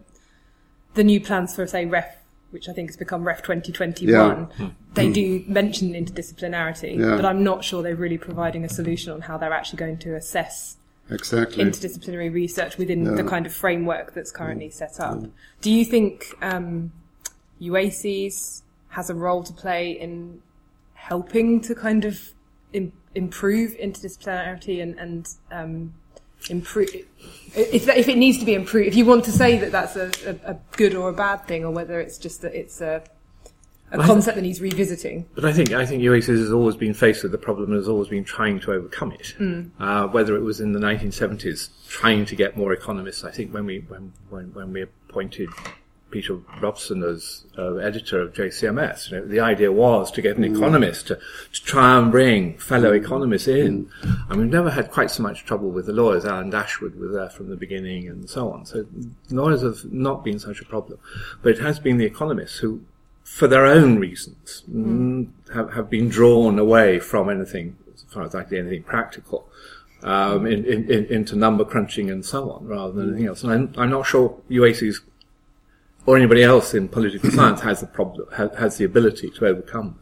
the 0.93 1.03
new 1.03 1.23
plans 1.23 1.57
for, 1.57 1.67
say, 1.67 1.87
ref 1.87 2.17
which 2.51 2.69
I 2.69 2.73
think 2.73 2.89
has 2.91 2.97
become 2.97 3.25
Ref 3.25 3.43
2021, 3.43 4.49
Yeah. 4.59 4.69
they 4.95 5.11
do 5.11 5.43
mention 5.49 5.93
interdisciplinarity, 5.95 6.97
Yeah. 6.97 7.17
but 7.17 7.25
I'm 7.25 7.43
not 7.43 7.65
sure 7.65 7.83
they're 7.83 7.97
really 7.97 8.19
providing 8.19 8.65
a 8.65 8.69
solution 8.69 9.13
on 9.13 9.23
how 9.23 9.37
they're 9.37 9.53
actually 9.53 9.79
going 9.79 9.99
to 9.99 10.15
assess 10.15 10.77
Exactly. 11.11 11.65
interdisciplinary 11.65 12.33
research 12.33 12.79
within 12.79 13.17
the 13.17 13.25
kind 13.25 13.47
of 13.47 13.53
framework 13.53 14.15
that's 14.15 14.31
currently 14.31 14.71
set 14.71 15.01
up. 15.01 15.25
Do 15.61 15.71
you 15.71 15.85
think 15.85 16.33
um, 16.41 16.93
UACES 17.61 18.63
has 18.91 19.11
a 19.11 19.15
role 19.15 19.43
to 19.43 19.53
play 19.53 19.91
in 19.91 20.41
helping 20.95 21.61
to 21.63 21.75
kind 21.75 22.05
of 22.05 22.33
improve 23.17 23.73
interdisciplinarity 23.73 24.83
and, 24.83 24.99
and 24.99 25.29
um, 25.51 25.95
improve 26.51 26.91
if, 27.55 27.89
if 27.89 28.09
it 28.09 28.19
needs 28.19 28.39
to 28.39 28.45
be 28.45 28.55
improved? 28.55 28.89
If 28.89 28.95
you 28.97 29.07
want 29.07 29.25
to 29.25 29.33
say 29.33 29.59
that 29.59 29.73
that's 29.73 29.97
a, 29.97 30.11
a, 30.27 30.53
a 30.53 30.59
good 30.73 30.95
or 30.95 31.09
a 31.09 31.13
bad 31.13 31.47
thing, 31.47 31.65
or 31.65 31.71
whether 31.73 32.01
it's 32.01 32.19
just 32.19 32.43
that 32.43 32.55
it's 32.55 32.81
a 32.81 33.03
a 33.93 33.99
Well, 33.99 34.07
concept 34.09 34.35
that 34.35 34.43
needs 34.43 34.61
revisiting. 34.61 35.27
But 35.35 35.45
I 35.45 35.53
think 35.53 35.73
I 35.73 35.87
think 35.87 36.03
UACES 36.03 36.39
has 36.39 36.53
always 36.53 36.77
been 36.77 36.95
faced 36.95 37.23
with 37.23 37.33
the 37.33 37.39
problem 37.39 37.71
and 37.71 37.79
has 37.79 37.89
always 37.89 38.09
been 38.09 38.25
trying 38.25 38.59
to 38.61 38.73
overcome 38.73 39.13
it. 39.13 39.35
Uh, 39.79 40.09
whether 40.09 40.37
it 40.37 40.43
was 40.43 40.61
in 40.61 40.73
the 40.73 40.81
1970s 40.81 41.69
trying 41.89 42.25
to 42.27 42.35
get 42.35 42.57
more 42.57 42.73
economists, 42.73 43.23
I 43.25 43.31
think 43.31 43.55
when 43.55 43.65
we 43.65 43.85
when 43.89 44.13
when, 44.29 44.53
when 44.55 44.73
we 44.73 44.83
appointed 44.83 45.51
Peter 46.17 46.39
Robson 46.63 47.03
as 47.03 47.45
uh, 47.59 47.75
editor 47.75 48.23
of 48.23 48.33
JCMS, 48.33 49.11
you 49.11 49.19
know, 49.19 49.27
the 49.27 49.41
idea 49.41 49.71
was 49.71 50.11
to 50.13 50.23
get 50.23 50.39
an 50.39 50.45
economist 50.45 51.09
to, 51.09 51.17
to 51.53 51.63
try 51.63 51.99
and 51.99 52.11
bring 52.11 52.57
fellow 52.57 52.93
economists 52.93 53.49
in. 53.49 53.91
And 54.31 54.41
we've 54.41 54.49
never 54.51 54.71
had 54.71 54.91
quite 54.91 55.11
so 55.11 55.23
much 55.23 55.45
trouble 55.45 55.69
with 55.69 55.85
the 55.85 55.93
lawyers. 55.93 56.25
Alan 56.25 56.49
Dashwood 56.49 56.97
was 56.97 57.13
there 57.13 57.29
from 57.29 57.51
the 57.51 57.57
beginning 57.57 58.09
and 58.09 58.31
so 58.31 58.51
on. 58.51 58.65
So 58.65 58.87
lawyers 59.29 59.61
have 59.61 59.93
not 59.93 60.25
been 60.25 60.39
such 60.39 60.63
a 60.63 60.65
problem. 60.65 60.99
But 61.43 61.53
it 61.53 61.59
has 61.59 61.79
been 61.79 61.99
the 61.99 62.07
economists 62.07 62.61
who 62.61 62.81
for 63.23 63.47
their 63.47 63.67
own 63.67 63.99
reasons, 63.99 64.63
mm, 64.73 65.29
have, 65.53 65.75
have 65.75 65.91
been 65.91 66.09
drawn 66.09 66.59
away 66.59 66.99
from 66.99 67.29
anything, 67.29 67.77
as 67.93 68.05
far 68.05 68.23
as 68.23 68.35
actually 68.35 68.61
anything 68.61 68.85
practical, 68.85 69.47
um, 70.03 70.47
in, 70.47 70.65
in, 70.65 70.91
in, 70.91 71.05
into 71.07 71.37
number 71.37 71.65
crunching 71.65 72.09
and 72.09 72.25
so 72.25 72.53
on, 72.53 72.67
rather 72.67 72.93
than 72.93 73.09
anything 73.11 73.27
else. 73.27 73.43
And 73.43 73.53
I'm, 73.53 73.75
I'm 73.77 73.91
not 73.91 74.07
sure 74.07 74.41
UACES 74.49 75.01
or 76.07 76.17
anybody 76.17 76.43
else 76.43 76.73
in 76.75 76.89
political 76.89 77.31
science 77.31 77.61
has 77.61 77.81
the 77.81 77.87
problem, 77.87 78.29
has, 78.37 78.55
has 78.57 78.79
the 78.79 78.85
ability 78.85 79.31
to 79.31 79.47
overcome. 79.47 79.99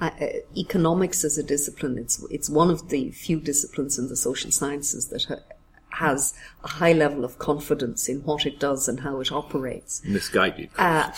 Uh, 0.00 0.10
uh, 0.20 0.26
economics 0.56 1.24
as 1.24 1.38
a 1.38 1.42
discipline, 1.42 1.98
it's, 1.98 2.24
it's 2.30 2.48
one 2.48 2.70
of 2.70 2.88
the 2.88 3.10
few 3.10 3.38
disciplines 3.38 3.98
in 3.98 4.08
the 4.08 4.16
social 4.16 4.50
sciences 4.50 5.08
that 5.08 5.24
ha- 5.24 5.54
has 5.90 6.34
a 6.64 6.68
high 6.68 6.92
level 6.92 7.24
of 7.24 7.38
confidence 7.38 8.08
in 8.08 8.20
what 8.22 8.46
it 8.46 8.58
does 8.58 8.88
and 8.88 9.00
how 9.00 9.20
it 9.20 9.30
operates. 9.30 10.02
Misguided. 10.04 10.70
Uh, 10.78 11.12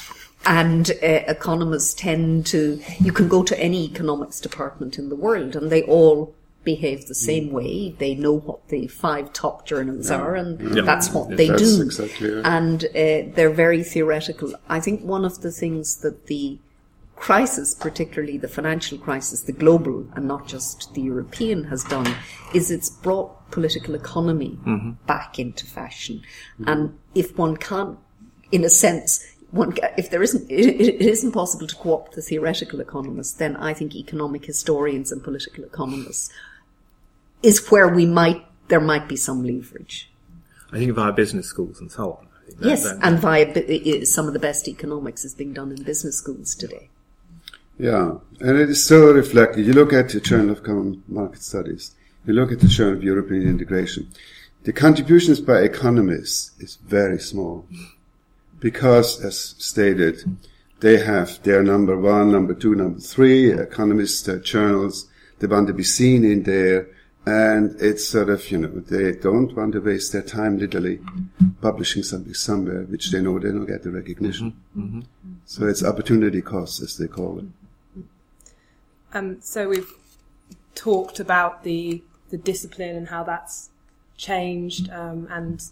and 0.45 0.91
uh, 1.03 1.25
economists 1.29 1.95
tend 1.95 2.47
to, 2.47 2.83
you 3.01 3.13
can 3.13 3.29
go 3.29 3.43
to 3.43 3.59
any 3.59 3.85
economics 3.85 4.41
department 4.41 4.99
in 4.99 5.09
the 5.09 5.17
world 5.17 5.57
and 5.57 5.71
they 5.71 5.83
all 5.83 6.35
behave 6.65 7.07
the 7.07 7.15
mm. 7.15 7.29
same 7.31 7.53
way. 7.53 7.95
They 7.99 8.15
know 8.15 8.33
what 8.33 8.69
the 8.69 8.87
five 8.89 9.33
top 9.33 9.67
journals 9.67 10.11
are 10.11 10.35
and 10.35 10.77
Yeah. 10.77 10.83
that's 10.83 11.11
what 11.13 11.31
Yes, 11.31 11.39
they 11.39 11.49
that's 11.49 11.77
do. 11.77 11.83
exactly. 11.83 12.43
And 12.45 12.85
uh, 12.85 13.35
they're 13.35 13.51
very 13.51 13.83
theoretical. 13.83 14.55
I 14.69 14.81
think 14.81 15.03
one 15.03 15.25
of 15.25 15.43
the 15.43 15.53
things 15.53 15.97
that 15.97 16.27
the 16.27 16.59
crisis, 17.17 17.75
particularly 17.75 18.39
the 18.39 18.49
financial 18.49 18.99
crisis, 18.99 19.43
the 19.43 19.53
global 19.53 20.07
and 20.15 20.27
not 20.27 20.47
just 20.47 20.95
the 20.95 21.03
European, 21.03 21.65
has 21.65 21.85
done 21.85 22.15
is 22.53 22.71
it's 22.71 22.91
brought 22.91 23.51
political 23.51 23.95
economy 23.95 24.59
mm-hmm. 24.67 24.93
back 25.07 25.39
into 25.39 25.65
fashion. 25.67 26.23
Mm-hmm. 26.59 26.69
And 26.69 26.99
if 27.15 27.39
one 27.39 27.57
can't, 27.57 27.99
in 28.51 28.65
a 28.65 28.69
sense, 28.71 29.25
one, 29.51 29.75
if 29.97 30.11
there 30.11 30.23
isn't, 30.23 30.51
it, 30.51 30.67
it 30.67 31.01
isn't 31.01 31.33
possible 31.33 31.67
to 31.67 31.77
co-opt 31.77 32.15
the 32.17 32.23
theoretical 32.23 32.81
economists, 32.81 33.35
then 33.35 33.57
I 33.57 33.73
think 33.73 33.95
economic 33.95 34.45
historians 34.47 35.13
and 35.13 35.23
political 35.23 35.65
economists 35.65 36.31
is 37.45 37.71
where 37.71 37.89
we 37.89 38.07
might, 38.07 38.45
there 38.69 38.81
might 38.81 39.09
be 39.09 39.17
some 39.17 39.45
leverage. 39.45 40.11
I 40.73 40.79
think 40.79 40.91
of 40.91 40.99
our 40.99 41.13
business 41.13 41.47
schools 41.47 41.81
and 41.81 41.91
so 41.93 42.13
on. 42.13 42.27
That- 42.59 42.69
Yes, 42.69 42.85
that- 42.85 42.99
and 43.03 43.19
via 43.19 44.05
some 44.07 44.27
of 44.27 44.33
the 44.33 44.39
best 44.39 44.69
economics 44.69 45.25
is 45.25 45.35
being 45.35 45.53
done 45.53 45.71
in 45.73 45.83
business 45.83 46.17
schools 46.17 46.55
today. 46.55 46.91
Yeah, 47.79 48.19
and 48.41 48.59
it 48.59 48.71
is 48.71 48.85
so 48.85 49.13
reflected. 49.13 49.67
You 49.67 49.73
look 49.73 49.93
at 49.93 50.11
the 50.11 50.21
Journal 50.21 50.51
of 50.51 50.63
Common 50.63 51.03
Market 51.09 51.43
Studies, 51.43 51.93
you 52.27 52.33
look 52.33 52.53
at 52.53 52.61
the 52.61 52.69
Journal 52.69 52.95
of 52.95 53.03
European 53.05 53.49
Integration. 53.49 54.09
The 54.63 54.73
contributions 54.73 55.41
by 55.41 55.59
economists 55.61 56.53
is 56.61 56.79
very 56.87 57.19
small 57.19 57.67
because, 58.61 59.23
as 59.25 59.55
stated, 59.59 60.25
they 60.81 60.99
have 60.99 61.43
their 61.43 61.63
number 61.63 61.97
one, 61.99 62.31
number 62.33 62.55
two, 62.55 62.75
number 62.75 63.01
three 63.01 63.53
economists 63.53 64.29
uh, 64.29 64.37
journals. 64.37 65.07
They 65.39 65.47
want 65.47 65.67
to 65.67 65.75
be 65.75 65.83
seen 65.83 66.25
in 66.25 66.45
there, 66.45 66.89
and 67.27 67.81
it's 67.81 68.07
sort 68.07 68.29
of 68.29 68.51
you 68.51 68.59
know 68.59 68.69
they 68.69 69.13
don't 69.13 69.57
want 69.57 69.73
to 69.73 69.81
waste 69.81 70.13
their 70.13 70.23
time 70.23 70.59
literally 70.59 71.01
publishing 71.63 72.03
something 72.03 72.35
somewhere 72.35 72.83
which 72.83 73.11
they 73.11 73.21
know 73.21 73.39
they 73.39 73.49
don't 73.49 73.67
get 73.67 73.83
the 73.83 73.91
recognition. 73.91 74.55
So 75.47 75.67
it's 75.67 75.83
opportunity 75.85 76.43
cost, 76.43 76.83
as 76.83 76.97
they 76.97 77.07
call 77.07 77.39
it. 77.39 78.05
Um, 79.15 79.41
so 79.41 79.69
we've 79.69 79.93
talked 80.75 81.21
about 81.21 81.65
the 81.65 82.03
the 82.31 82.37
discipline 82.37 82.97
and 82.97 83.09
how 83.09 83.25
that's 83.25 83.71
changed, 84.17 84.91
um, 84.91 85.27
and 85.31 85.63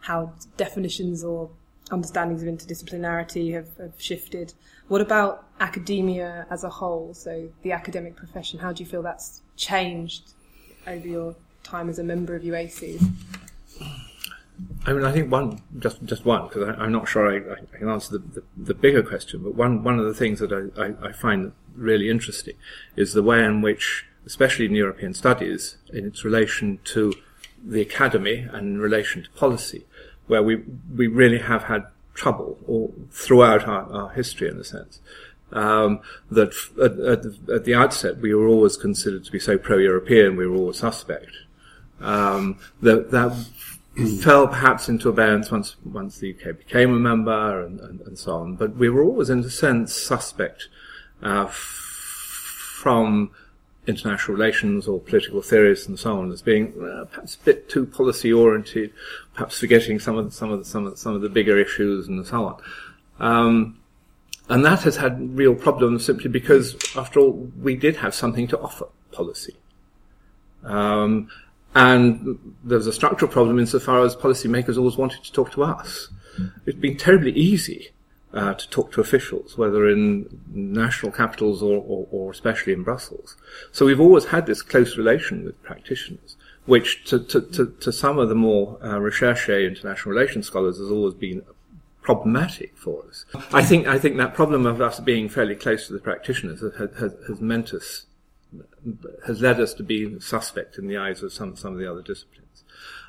how 0.00 0.32
definitions 0.56 1.24
or 1.24 1.50
understandings 1.90 2.42
of 2.42 2.48
interdisciplinarity 2.48 3.52
have, 3.52 3.76
have 3.78 3.94
shifted. 3.98 4.54
What 4.88 5.00
about 5.00 5.46
academia 5.60 6.46
as 6.50 6.62
a 6.62 6.68
whole? 6.68 7.14
So 7.14 7.48
the 7.62 7.72
academic 7.72 8.16
profession, 8.16 8.58
how 8.58 8.72
do 8.72 8.82
you 8.82 8.88
feel 8.88 9.02
that's 9.02 9.42
changed 9.56 10.34
over 10.86 11.06
your 11.06 11.34
time 11.62 11.88
as 11.88 11.98
a 11.98 12.04
member 12.04 12.34
of 12.34 12.42
UACES? 12.42 13.02
I 14.86 14.92
mean, 14.92 15.04
I 15.04 15.12
think 15.12 15.32
one, 15.32 15.62
just 15.78 16.04
just 16.04 16.24
one, 16.24 16.46
because 16.46 16.76
I'm 16.78 16.92
not 16.92 17.08
sure 17.08 17.28
I, 17.28 17.54
I 17.54 17.78
can 17.78 17.88
answer 17.88 18.18
the, 18.18 18.40
the, 18.40 18.42
the 18.56 18.74
bigger 18.74 19.02
question, 19.02 19.42
but 19.42 19.54
one, 19.54 19.82
one 19.82 19.98
of 19.98 20.04
the 20.04 20.14
things 20.14 20.38
that 20.40 20.52
I, 20.52 20.80
I, 20.80 21.08
I 21.08 21.12
find 21.12 21.52
really 21.74 22.08
interesting 22.08 22.54
is 22.94 23.14
the 23.14 23.22
way 23.22 23.44
in 23.44 23.62
which, 23.62 24.06
especially 24.26 24.66
in 24.66 24.74
European 24.74 25.14
studies, 25.14 25.76
in 25.92 26.06
its 26.06 26.24
relation 26.24 26.78
to 26.84 27.12
the 27.64 27.80
academy 27.80 28.46
and 28.52 28.76
in 28.76 28.78
relation 28.78 29.22
to 29.24 29.30
policy, 29.30 29.86
where 30.26 30.42
we, 30.42 30.62
we 30.94 31.06
really 31.06 31.38
have 31.38 31.64
had 31.64 31.86
trouble 32.14 32.58
all 32.68 32.94
throughout 33.10 33.66
our, 33.66 33.90
our 33.92 34.10
history 34.10 34.48
in 34.48 34.58
a 34.58 34.64
sense. 34.64 35.00
Um, 35.54 36.00
that 36.32 36.52
at, 36.82 36.98
at, 36.98 37.22
the- 37.22 37.54
at 37.54 37.64
the 37.64 37.74
outset 37.74 38.18
we 38.18 38.34
were 38.34 38.48
always 38.48 38.76
considered 38.76 39.24
to 39.24 39.32
be 39.32 39.38
so 39.38 39.56
pro-European, 39.56 40.36
we 40.36 40.46
were 40.46 40.56
always 40.56 40.78
suspect. 40.78 41.30
Um, 42.00 42.58
that, 42.82 43.10
that 43.12 43.32
fell 44.22 44.48
perhaps 44.48 44.88
into 44.88 45.08
abeyance 45.08 45.50
once 45.52 45.76
once 45.84 46.18
the 46.18 46.34
UK 46.34 46.58
became 46.58 46.92
a 46.92 46.98
member 46.98 47.64
and, 47.64 47.78
and, 47.80 48.00
and 48.00 48.18
so 48.18 48.34
on. 48.36 48.56
But 48.56 48.74
we 48.76 48.88
were 48.90 49.04
always, 49.04 49.30
in 49.30 49.40
a 49.40 49.50
sense, 49.50 49.94
suspect 49.94 50.68
uh, 51.22 51.44
f- 51.44 51.54
from 52.82 53.30
international 53.86 54.36
relations 54.36 54.88
or 54.88 54.98
political 54.98 55.40
theories 55.42 55.86
and 55.86 55.98
so 55.98 56.18
on 56.18 56.32
as 56.32 56.42
being 56.42 56.72
uh, 56.82 57.04
perhaps 57.04 57.36
a 57.36 57.44
bit 57.44 57.68
too 57.68 57.86
policy 57.86 58.32
oriented, 58.32 58.92
perhaps 59.34 59.58
forgetting 59.60 59.98
some 60.00 60.16
of 60.18 60.24
the, 60.24 60.30
some 60.30 60.50
of 60.50 60.58
the, 60.58 60.64
some 60.64 60.84
of 60.86 60.92
the, 60.92 60.96
some 60.96 61.14
of 61.14 61.20
the 61.20 61.28
bigger 61.28 61.58
issues 61.58 62.08
and 62.08 62.26
so 62.26 62.44
on. 62.46 62.62
Um, 63.20 63.78
and 64.48 64.64
that 64.64 64.82
has 64.82 64.96
had 64.96 65.36
real 65.36 65.54
problems 65.54 66.04
simply 66.04 66.28
because, 66.28 66.76
after 66.96 67.20
all, 67.20 67.32
we 67.60 67.76
did 67.76 67.96
have 67.96 68.14
something 68.14 68.46
to 68.48 68.58
offer 68.60 68.86
policy. 69.10 69.56
Um, 70.62 71.28
and 71.74 72.54
there's 72.62 72.86
a 72.86 72.92
structural 72.92 73.30
problem 73.30 73.58
insofar 73.58 74.04
as 74.04 74.14
policymakers 74.14 74.76
always 74.76 74.96
wanted 74.96 75.24
to 75.24 75.32
talk 75.32 75.50
to 75.52 75.64
us. 75.64 76.08
It's 76.66 76.78
been 76.78 76.96
terribly 76.96 77.32
easy 77.32 77.90
uh, 78.32 78.54
to 78.54 78.68
talk 78.68 78.92
to 78.92 79.00
officials, 79.00 79.56
whether 79.56 79.88
in 79.88 80.40
national 80.52 81.12
capitals 81.12 81.62
or, 81.62 81.78
or, 81.78 82.06
or 82.10 82.30
especially 82.30 82.72
in 82.72 82.82
Brussels. 82.82 83.36
So 83.72 83.86
we've 83.86 84.00
always 84.00 84.26
had 84.26 84.46
this 84.46 84.62
close 84.62 84.96
relation 84.96 85.44
with 85.44 85.60
practitioners, 85.62 86.36
which 86.66 87.04
to, 87.06 87.18
to, 87.20 87.40
to, 87.40 87.66
to 87.80 87.92
some 87.92 88.18
of 88.18 88.28
the 88.28 88.34
more 88.34 88.78
uh, 88.84 88.98
recherche 88.98 89.48
international 89.48 90.14
relations 90.14 90.46
scholars 90.46 90.78
has 90.78 90.90
always 90.90 91.14
been 91.14 91.42
problematic 92.04 92.76
for 92.76 93.04
us. 93.08 93.24
I 93.52 93.62
think 93.64 93.88
I 93.88 93.98
think 93.98 94.18
that 94.18 94.34
problem 94.34 94.66
of 94.66 94.80
us 94.80 95.00
being 95.00 95.28
fairly 95.28 95.56
close 95.56 95.88
to 95.88 95.92
the 95.92 95.98
practitioners 95.98 96.60
has, 96.60 96.90
has, 96.98 97.16
has 97.26 97.40
meant 97.40 97.72
us 97.72 98.06
has 99.26 99.40
led 99.40 99.58
us 99.58 99.74
to 99.74 99.82
be 99.82 100.20
suspect 100.20 100.78
in 100.78 100.86
the 100.86 100.96
eyes 100.96 101.22
of 101.22 101.32
some, 101.32 101.56
some 101.56 101.72
of 101.72 101.78
the 101.80 101.90
other 101.90 102.02
disciplines. 102.02 102.62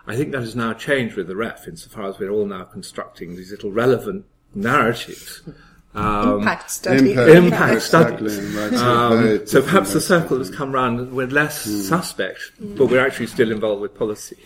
I 0.08 0.16
think 0.16 0.32
that 0.32 0.42
has 0.42 0.56
now 0.56 0.74
changed 0.74 1.16
with 1.16 1.28
the 1.28 1.36
ref, 1.36 1.68
insofar 1.68 2.06
as 2.10 2.18
we're 2.18 2.32
all 2.32 2.46
now 2.46 2.64
constructing 2.64 3.36
these 3.36 3.52
little 3.52 3.72
relevant 3.72 4.26
narratives. 4.56 5.42
Um, 5.94 6.40
Impact 6.40 6.72
study. 6.72 7.14
Impact 7.14 7.74
exactly. 7.74 8.30
studies. 8.30 8.56
Right, 8.56 8.74
so 8.74 8.86
um, 8.86 9.48
so 9.48 9.62
perhaps 9.62 9.94
the 9.94 10.02
circle 10.02 10.38
has 10.40 10.50
come 10.50 10.72
round 10.72 11.00
and 11.00 11.14
we're 11.14 11.28
less 11.28 11.62
suspect, 11.62 12.52
but 12.60 12.88
we're 12.88 13.06
actually 13.06 13.28
still 13.28 13.52
involved 13.52 13.82
with 13.82 13.96
policy. 13.96 14.38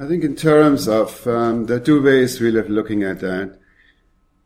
I 0.00 0.06
think 0.08 0.24
in 0.24 0.34
terms 0.34 0.88
of, 0.88 1.26
um, 1.26 1.66
there 1.66 1.76
are 1.76 1.80
two 1.80 2.02
ways 2.02 2.40
really 2.40 2.58
of 2.58 2.70
looking 2.70 3.02
at 3.02 3.20
that. 3.20 3.58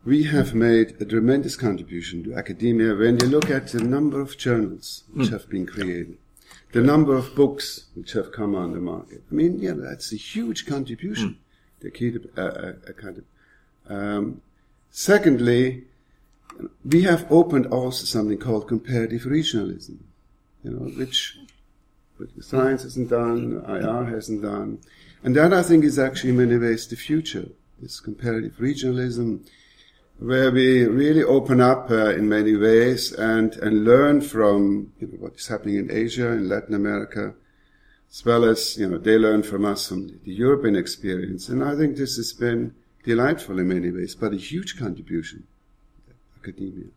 we 0.03 0.23
have 0.23 0.53
made 0.53 1.01
a 1.01 1.05
tremendous 1.05 1.55
contribution 1.55 2.23
to 2.23 2.35
academia 2.35 2.93
when 2.93 3.17
you 3.19 3.27
look 3.27 3.49
at 3.49 3.69
the 3.69 3.81
number 3.81 4.19
of 4.19 4.37
journals 4.37 5.03
which 5.13 5.29
have 5.29 5.49
been 5.49 5.65
created, 5.65 6.17
the 6.73 6.81
number 6.81 7.15
of 7.15 7.33
books 7.35 7.85
which 7.95 8.11
have 8.11 8.31
come 8.31 8.53
on 8.53 8.73
the 8.73 8.79
market. 8.79 9.23
I 9.31 9.33
mean, 9.33 9.59
yeah, 9.59 9.71
that's 9.75 10.11
a 10.13 10.17
huge 10.17 10.67
contribution. 10.67 11.39
The 11.79 11.89
key, 11.89 12.15
uh, 12.37 12.41
uh, 12.41 12.73
uh, 12.87 12.91
kind 12.91 13.17
of. 13.17 13.25
Um, 13.89 14.41
secondly, 14.91 15.85
we 16.83 17.01
have 17.03 17.25
opened 17.31 17.67
also 17.67 18.05
something 18.05 18.37
called 18.37 18.67
comparative 18.67 19.21
regionalism, 19.21 19.97
you 20.63 20.71
know, 20.71 20.85
which, 20.99 21.39
which 22.17 22.29
science 22.41 22.83
hasn't 22.83 23.09
done, 23.09 23.63
IR 23.67 24.05
hasn't 24.05 24.43
done. 24.43 24.79
And 25.23 25.35
that 25.35 25.53
I 25.53 25.63
think 25.63 25.83
is 25.83 25.97
actually 25.97 26.31
in 26.31 26.37
many 26.37 26.57
ways 26.57 26.87
the 26.87 26.95
future, 26.95 27.49
this 27.79 27.99
comparative 27.99 28.57
regionalism, 28.57 29.47
where 30.19 30.51
we 30.51 30.85
really 30.85 31.23
open 31.23 31.59
up 31.59 31.91
uh, 31.91 32.09
in 32.09 32.29
many 32.29 32.55
ways 32.55 33.11
and, 33.11 33.55
and 33.57 33.83
learn 33.83 34.21
from 34.21 34.93
you 34.99 35.07
know, 35.07 35.17
what 35.19 35.35
is 35.35 35.47
happening 35.47 35.75
in 35.75 35.91
Asia, 35.91 36.27
in 36.27 36.47
Latin 36.47 36.73
America, 36.73 37.33
as 38.09 38.23
well 38.23 38.45
as, 38.45 38.77
you 38.77 38.87
know, 38.87 38.97
they 38.97 39.17
learn 39.17 39.43
from 39.43 39.65
us 39.65 39.89
from 39.89 40.07
the 40.07 40.33
European 40.33 40.75
experience. 40.75 41.49
And 41.49 41.63
I 41.63 41.75
think 41.75 41.97
this 41.97 42.15
has 42.15 42.31
been 42.31 42.73
delightful 43.03 43.59
in 43.59 43.67
many 43.67 43.91
ways, 43.91 44.15
but 44.15 44.33
a 44.33 44.37
huge 44.37 44.77
contribution 44.77 45.47
academia. 46.37 46.89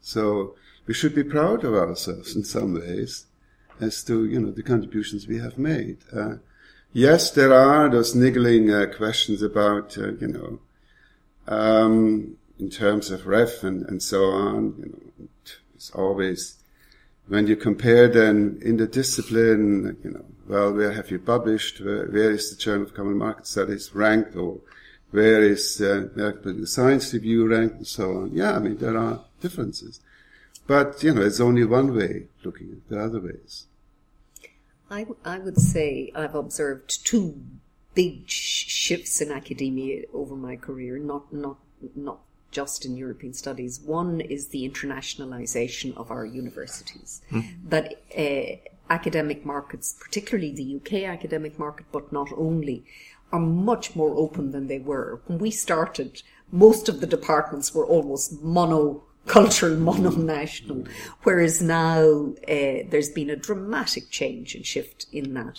So 0.00 0.54
we 0.86 0.94
should 0.94 1.14
be 1.14 1.24
proud 1.24 1.64
of 1.64 1.74
ourselves 1.74 2.34
in 2.34 2.44
some 2.44 2.74
ways 2.74 3.26
as 3.80 4.02
to, 4.04 4.24
you 4.24 4.40
know, 4.40 4.50
the 4.50 4.62
contributions 4.62 5.26
we 5.26 5.38
have 5.38 5.58
made. 5.58 5.98
Uh, 6.12 6.36
yes, 6.94 7.30
there 7.30 7.52
are 7.52 7.90
those 7.90 8.14
niggling 8.14 8.72
uh, 8.72 8.86
questions 8.96 9.42
about, 9.42 9.98
uh, 9.98 10.12
you 10.12 10.28
know, 10.28 10.58
um, 11.46 12.38
in 12.58 12.70
terms 12.70 13.10
of 13.10 13.26
ref 13.26 13.62
and, 13.62 13.82
and 13.86 14.02
so 14.02 14.24
on, 14.30 14.74
you 14.78 14.86
know, 14.86 15.28
it's 15.74 15.90
always, 15.90 16.56
when 17.28 17.46
you 17.46 17.56
compare 17.56 18.08
then 18.08 18.58
in 18.62 18.78
the 18.78 18.86
discipline, 18.86 19.98
you 20.02 20.10
know, 20.10 20.24
well, 20.46 20.72
where 20.72 20.92
have 20.92 21.10
you 21.10 21.18
published? 21.18 21.80
Where, 21.80 22.06
where 22.06 22.30
is 22.30 22.50
the 22.50 22.56
Journal 22.56 22.86
of 22.86 22.94
Common 22.94 23.18
Market 23.18 23.46
Studies 23.46 23.94
ranked 23.94 24.36
or 24.36 24.60
where 25.10 25.42
is 25.42 25.80
uh, 25.80 26.08
the 26.14 26.66
science 26.66 27.12
review 27.12 27.46
ranked 27.46 27.76
and 27.76 27.86
so 27.86 28.10
on. 28.18 28.30
Yeah, 28.32 28.56
I 28.56 28.58
mean, 28.58 28.78
there 28.78 28.96
are 28.96 29.24
differences. 29.40 30.00
But, 30.66 31.02
you 31.02 31.14
know, 31.14 31.22
it's 31.22 31.40
only 31.40 31.64
one 31.64 31.94
way 31.94 32.28
looking 32.42 32.72
at 32.72 32.88
the 32.88 33.02
other 33.02 33.20
ways. 33.20 33.66
I, 34.90 35.06
I 35.24 35.38
would 35.38 35.58
say 35.58 36.12
I've 36.14 36.34
observed 36.34 37.04
two 37.04 37.40
big 37.94 38.28
sh- 38.28 38.66
shifts 38.68 39.20
in 39.20 39.30
academia 39.30 40.04
over 40.12 40.36
my 40.36 40.56
career, 40.56 40.98
not, 40.98 41.32
not, 41.32 41.58
not 41.94 42.20
just 42.50 42.84
in 42.84 42.96
European 42.96 43.32
studies. 43.32 43.80
One 43.80 44.20
is 44.20 44.48
the 44.48 44.68
internationalization 44.68 45.96
of 45.96 46.10
our 46.10 46.24
universities. 46.24 47.22
Mm. 47.30 47.44
That 47.68 48.02
uh, 48.16 48.70
academic 48.90 49.44
markets, 49.44 49.96
particularly 49.98 50.52
the 50.52 50.76
UK 50.76 51.04
academic 51.04 51.58
market, 51.58 51.86
but 51.90 52.12
not 52.12 52.28
only, 52.36 52.84
are 53.32 53.40
much 53.40 53.96
more 53.96 54.14
open 54.16 54.52
than 54.52 54.68
they 54.68 54.78
were. 54.78 55.20
When 55.26 55.38
we 55.38 55.50
started, 55.50 56.22
most 56.52 56.88
of 56.88 57.00
the 57.00 57.06
departments 57.06 57.74
were 57.74 57.86
almost 57.86 58.40
monocultural, 59.26 59.78
mono-national, 59.78 60.84
whereas 61.22 61.62
now 61.62 62.32
uh, 62.48 62.84
there's 62.88 63.10
been 63.10 63.30
a 63.30 63.36
dramatic 63.36 64.10
change 64.10 64.54
and 64.54 64.64
shift 64.66 65.06
in 65.12 65.34
that. 65.34 65.58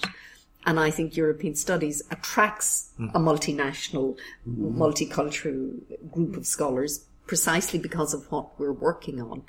And 0.66 0.80
I 0.80 0.90
think 0.90 1.16
European 1.16 1.56
studies 1.56 2.02
attracts 2.10 2.92
a 3.14 3.20
multinational, 3.20 4.18
multicultural 4.50 5.80
group 6.12 6.36
of 6.36 6.48
scholars 6.48 7.06
precisely 7.28 7.78
because 7.78 8.14
of 8.14 8.32
what 8.32 8.60
we're 8.60 8.72
working 8.72 9.22
on. 9.22 9.44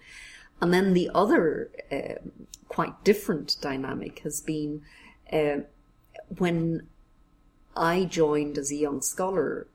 And 0.60 0.74
then 0.74 0.92
the 0.92 1.10
other 1.14 1.70
uh, 1.90 2.20
quite 2.68 3.02
different 3.04 3.56
dynamic 3.60 4.20
has 4.20 4.40
been 4.40 4.82
uh, 5.32 5.60
when 6.38 6.86
I 7.74 8.04
joined 8.04 8.58
as 8.58 8.70
a 8.70 8.76
young 8.76 9.00
scholar, 9.02 9.68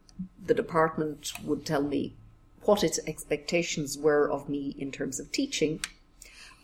the 0.43 0.53
department 0.53 1.31
would 1.43 1.65
tell 1.65 1.83
me 1.83 2.15
what 2.63 2.83
its 2.83 2.99
expectations 3.07 3.97
were 3.97 4.29
of 4.29 4.49
me 4.49 4.75
in 4.77 4.91
terms 4.91 5.19
of 5.19 5.31
teaching. 5.31 5.79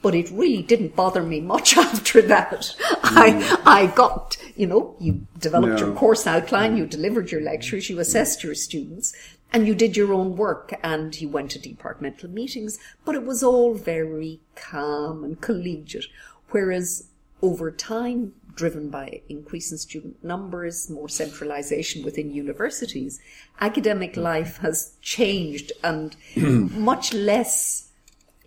But 0.01 0.13
it 0.13 0.29
really 0.29 0.61
didn't 0.61 0.95
bother 0.95 1.23
me 1.23 1.41
much 1.41 1.75
after 1.77 2.21
that. 2.21 2.51
Mm. 2.51 3.61
I, 3.65 3.83
I 3.83 3.87
got, 3.87 4.37
you 4.55 4.67
know, 4.67 4.95
you 4.99 5.25
developed 5.39 5.79
no. 5.79 5.87
your 5.87 5.95
course 5.95 6.27
outline, 6.27 6.77
you 6.77 6.85
delivered 6.85 7.31
your 7.31 7.41
lectures, 7.41 7.89
you 7.89 7.99
assessed 7.99 8.43
your 8.43 8.53
students, 8.53 9.13
and 9.51 9.65
you 9.65 9.73
did 9.73 9.97
your 9.97 10.13
own 10.13 10.35
work 10.35 10.73
and 10.83 11.19
you 11.19 11.29
went 11.29 11.51
to 11.51 11.59
departmental 11.59 12.29
meetings, 12.29 12.77
but 13.05 13.15
it 13.15 13.23
was 13.23 13.41
all 13.41 13.73
very 13.73 14.39
calm 14.55 15.23
and 15.23 15.41
collegiate. 15.41 16.05
Whereas 16.49 17.07
over 17.41 17.71
time, 17.71 18.33
driven 18.57 18.89
by 18.89 19.21
increase 19.29 19.71
in 19.71 19.77
student 19.77 20.21
numbers, 20.23 20.89
more 20.89 21.07
centralization 21.07 22.03
within 22.03 22.31
universities, 22.31 23.21
academic 23.61 24.17
life 24.17 24.57
has 24.57 24.97
changed 25.01 25.71
and 25.83 26.17
much 26.35 27.13
less, 27.13 27.91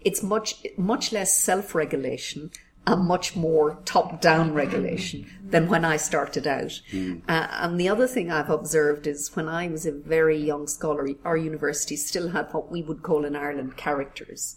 it's 0.03 0.23
much, 0.23 0.67
much 0.77 1.13
less 1.13 1.35
self-regulation 1.35 2.51
and 2.87 3.07
much 3.07 3.37
more 3.37 3.79
top-down 3.85 4.53
regulation 4.53 5.27
than 5.45 5.69
when 5.69 5.85
I 5.85 5.97
started 5.97 6.47
out. 6.47 6.81
Mm. 6.93 7.23
Uh, 7.29 7.47
and 7.53 7.79
the 7.79 7.89
other 7.89 8.07
thing 8.07 8.31
I've 8.31 8.51
observed 8.51 9.07
is 9.07 9.35
when 9.37 9.49
I 9.49 9.69
was 9.69 9.87
a 9.87 9.93
very 9.93 10.39
young 10.39 10.67
scholar, 10.67 11.09
our 11.25 11.37
university 11.37 11.97
still 11.97 12.31
had 12.31 12.49
what 12.53 12.71
we 12.71 12.83
would 12.83 13.03
call 13.03 13.25
in 13.25 13.37
Ireland 13.37 13.77
characters. 13.77 14.57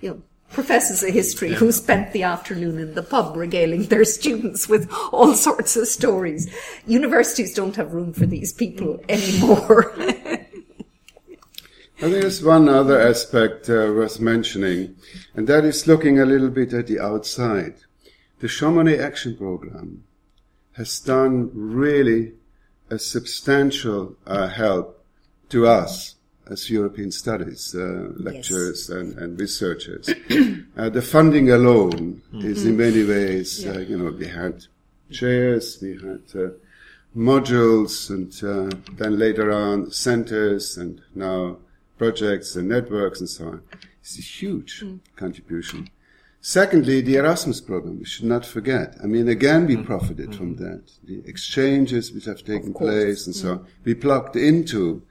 You 0.00 0.10
know, 0.10 0.22
professors 0.52 1.02
of 1.02 1.12
history 1.12 1.54
who 1.54 1.70
spent 1.70 2.12
the 2.12 2.22
afternoon 2.22 2.78
in 2.78 2.94
the 2.94 3.02
pub 3.02 3.36
regaling 3.36 3.84
their 3.84 4.04
students 4.04 4.68
with 4.68 4.90
all 5.12 5.34
sorts 5.34 5.76
of 5.76 5.86
stories. 5.86 6.52
Universities 6.86 7.54
don't 7.54 7.76
have 7.76 7.92
room 7.92 8.12
for 8.12 8.26
these 8.26 8.52
people 8.52 9.00
anymore. 9.08 9.92
I 12.00 12.02
think 12.02 12.22
there's 12.22 12.44
one 12.44 12.68
other 12.68 13.00
aspect 13.00 13.68
uh, 13.68 13.90
worth 13.92 14.20
mentioning, 14.20 14.94
and 15.34 15.48
that 15.48 15.64
is 15.64 15.88
looking 15.88 16.20
a 16.20 16.26
little 16.26 16.48
bit 16.48 16.72
at 16.72 16.86
the 16.86 17.00
outside. 17.00 17.74
The 18.38 18.46
Jean 18.46 18.74
Monnet 18.74 19.00
Action 19.00 19.36
Program 19.36 20.04
has 20.74 21.00
done 21.00 21.50
really 21.52 22.34
a 22.88 23.00
substantial 23.00 24.14
uh, 24.28 24.46
help 24.46 25.04
to 25.48 25.66
us 25.66 26.14
as 26.50 26.70
European 26.70 27.10
studies 27.10 27.74
uh, 27.74 28.08
lecturers 28.16 28.88
yes. 28.88 28.96
and, 28.96 29.18
and, 29.18 29.40
researchers. 29.40 30.08
uh, 30.76 30.88
the 30.88 31.02
funding 31.02 31.50
alone 31.50 32.22
mm. 32.32 32.44
is 32.44 32.64
in 32.64 32.76
many 32.76 33.04
ways, 33.04 33.66
uh, 33.66 33.78
you 33.78 33.96
know, 33.98 34.10
we 34.10 34.26
had 34.26 34.64
chairs, 35.10 35.78
we 35.82 35.92
had 35.92 36.22
uh, 36.34 36.48
modules, 37.16 38.10
and 38.10 38.32
uh, 38.42 38.74
then 38.94 39.18
later 39.18 39.50
on 39.52 39.90
centers, 39.90 40.76
and 40.76 41.00
now 41.14 41.56
projects 41.96 42.56
and 42.56 42.68
networks 42.68 43.20
and 43.20 43.28
so 43.28 43.46
on. 43.46 43.62
It's 44.00 44.18
a 44.18 44.22
huge 44.22 44.82
mm. 44.82 45.00
contribution. 45.16 45.88
Secondly, 46.40 47.00
the 47.00 47.16
Erasmus 47.16 47.60
program, 47.60 47.98
we 47.98 48.04
should 48.04 48.24
not 48.24 48.46
forget. 48.46 48.96
I 49.02 49.06
mean, 49.06 49.28
again, 49.28 49.66
we 49.66 49.76
mm. 49.76 49.84
profited 49.84 50.30
mm. 50.30 50.36
from 50.36 50.56
that. 50.56 50.92
The 51.04 51.22
exchanges 51.26 52.12
which 52.12 52.26
have 52.26 52.44
taken 52.44 52.72
place 52.72 53.26
and 53.26 53.34
so 53.34 53.50
on. 53.50 53.66
We 53.84 53.94
plugged 53.94 54.36
into 54.36 55.02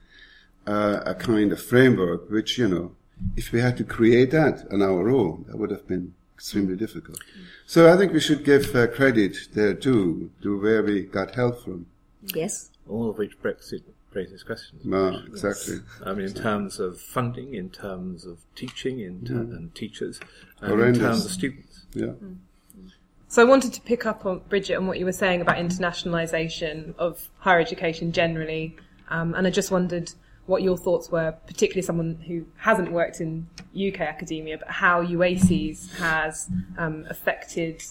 uh, 0.67 1.01
a 1.05 1.15
kind 1.15 1.51
of 1.51 1.61
framework 1.61 2.29
which, 2.29 2.57
you 2.57 2.67
know, 2.67 2.91
if 3.35 3.51
we 3.51 3.61
had 3.61 3.77
to 3.77 3.83
create 3.83 4.31
that 4.31 4.67
on 4.71 4.81
our 4.81 5.09
own, 5.09 5.45
that 5.47 5.57
would 5.57 5.71
have 5.71 5.87
been 5.87 6.13
extremely 6.35 6.75
difficult. 6.75 7.19
So 7.65 7.91
I 7.91 7.97
think 7.97 8.13
we 8.13 8.19
should 8.19 8.43
give 8.45 8.75
uh, 8.75 8.87
credit 8.87 9.35
there 9.53 9.73
too, 9.73 10.29
to 10.43 10.61
where 10.61 10.83
we 10.83 11.03
got 11.03 11.35
help 11.35 11.63
from. 11.63 11.87
Yes. 12.35 12.69
All 12.87 13.09
of 13.09 13.17
which 13.17 13.41
Brexit 13.41 13.81
raises 14.13 14.43
questions. 14.43 14.85
No, 14.85 15.21
exactly. 15.25 15.75
Yes. 15.75 15.83
I 16.05 16.13
mean, 16.13 16.27
in 16.27 16.33
terms 16.33 16.79
of 16.79 16.99
funding, 16.99 17.55
in 17.55 17.69
terms 17.69 18.25
of 18.25 18.39
teaching, 18.55 18.99
in 18.99 19.25
ter- 19.25 19.33
mm. 19.33 19.55
and 19.55 19.75
teachers, 19.75 20.19
and 20.61 20.71
Horrendous. 20.71 20.99
in 20.99 21.07
terms 21.07 21.25
of 21.25 21.31
students. 21.31 21.85
Yeah. 21.93 22.05
Mm. 22.07 22.37
So 23.29 23.41
I 23.41 23.45
wanted 23.45 23.73
to 23.73 23.81
pick 23.81 24.05
up 24.05 24.25
on 24.25 24.41
Brigid 24.47 24.77
on 24.77 24.87
what 24.87 24.99
you 24.99 25.05
were 25.05 25.11
saying 25.11 25.41
about 25.41 25.57
internationalisation 25.57 26.95
of 26.97 27.27
higher 27.39 27.59
education 27.59 28.11
generally, 28.11 28.75
um, 29.09 29.33
and 29.33 29.45
I 29.45 29.49
just 29.49 29.69
wondered 29.69 30.13
what 30.47 30.63
your 30.63 30.77
thoughts 30.77 31.11
were, 31.11 31.33
particularly 31.45 31.85
someone 31.85 32.15
who 32.27 32.45
hasn't 32.57 32.91
worked 32.91 33.21
in 33.21 33.47
UK 33.75 34.01
academia, 34.01 34.57
but 34.57 34.69
how 34.69 35.03
UACES 35.03 35.97
has 35.97 36.49
um, 36.77 37.05
affected 37.09 37.83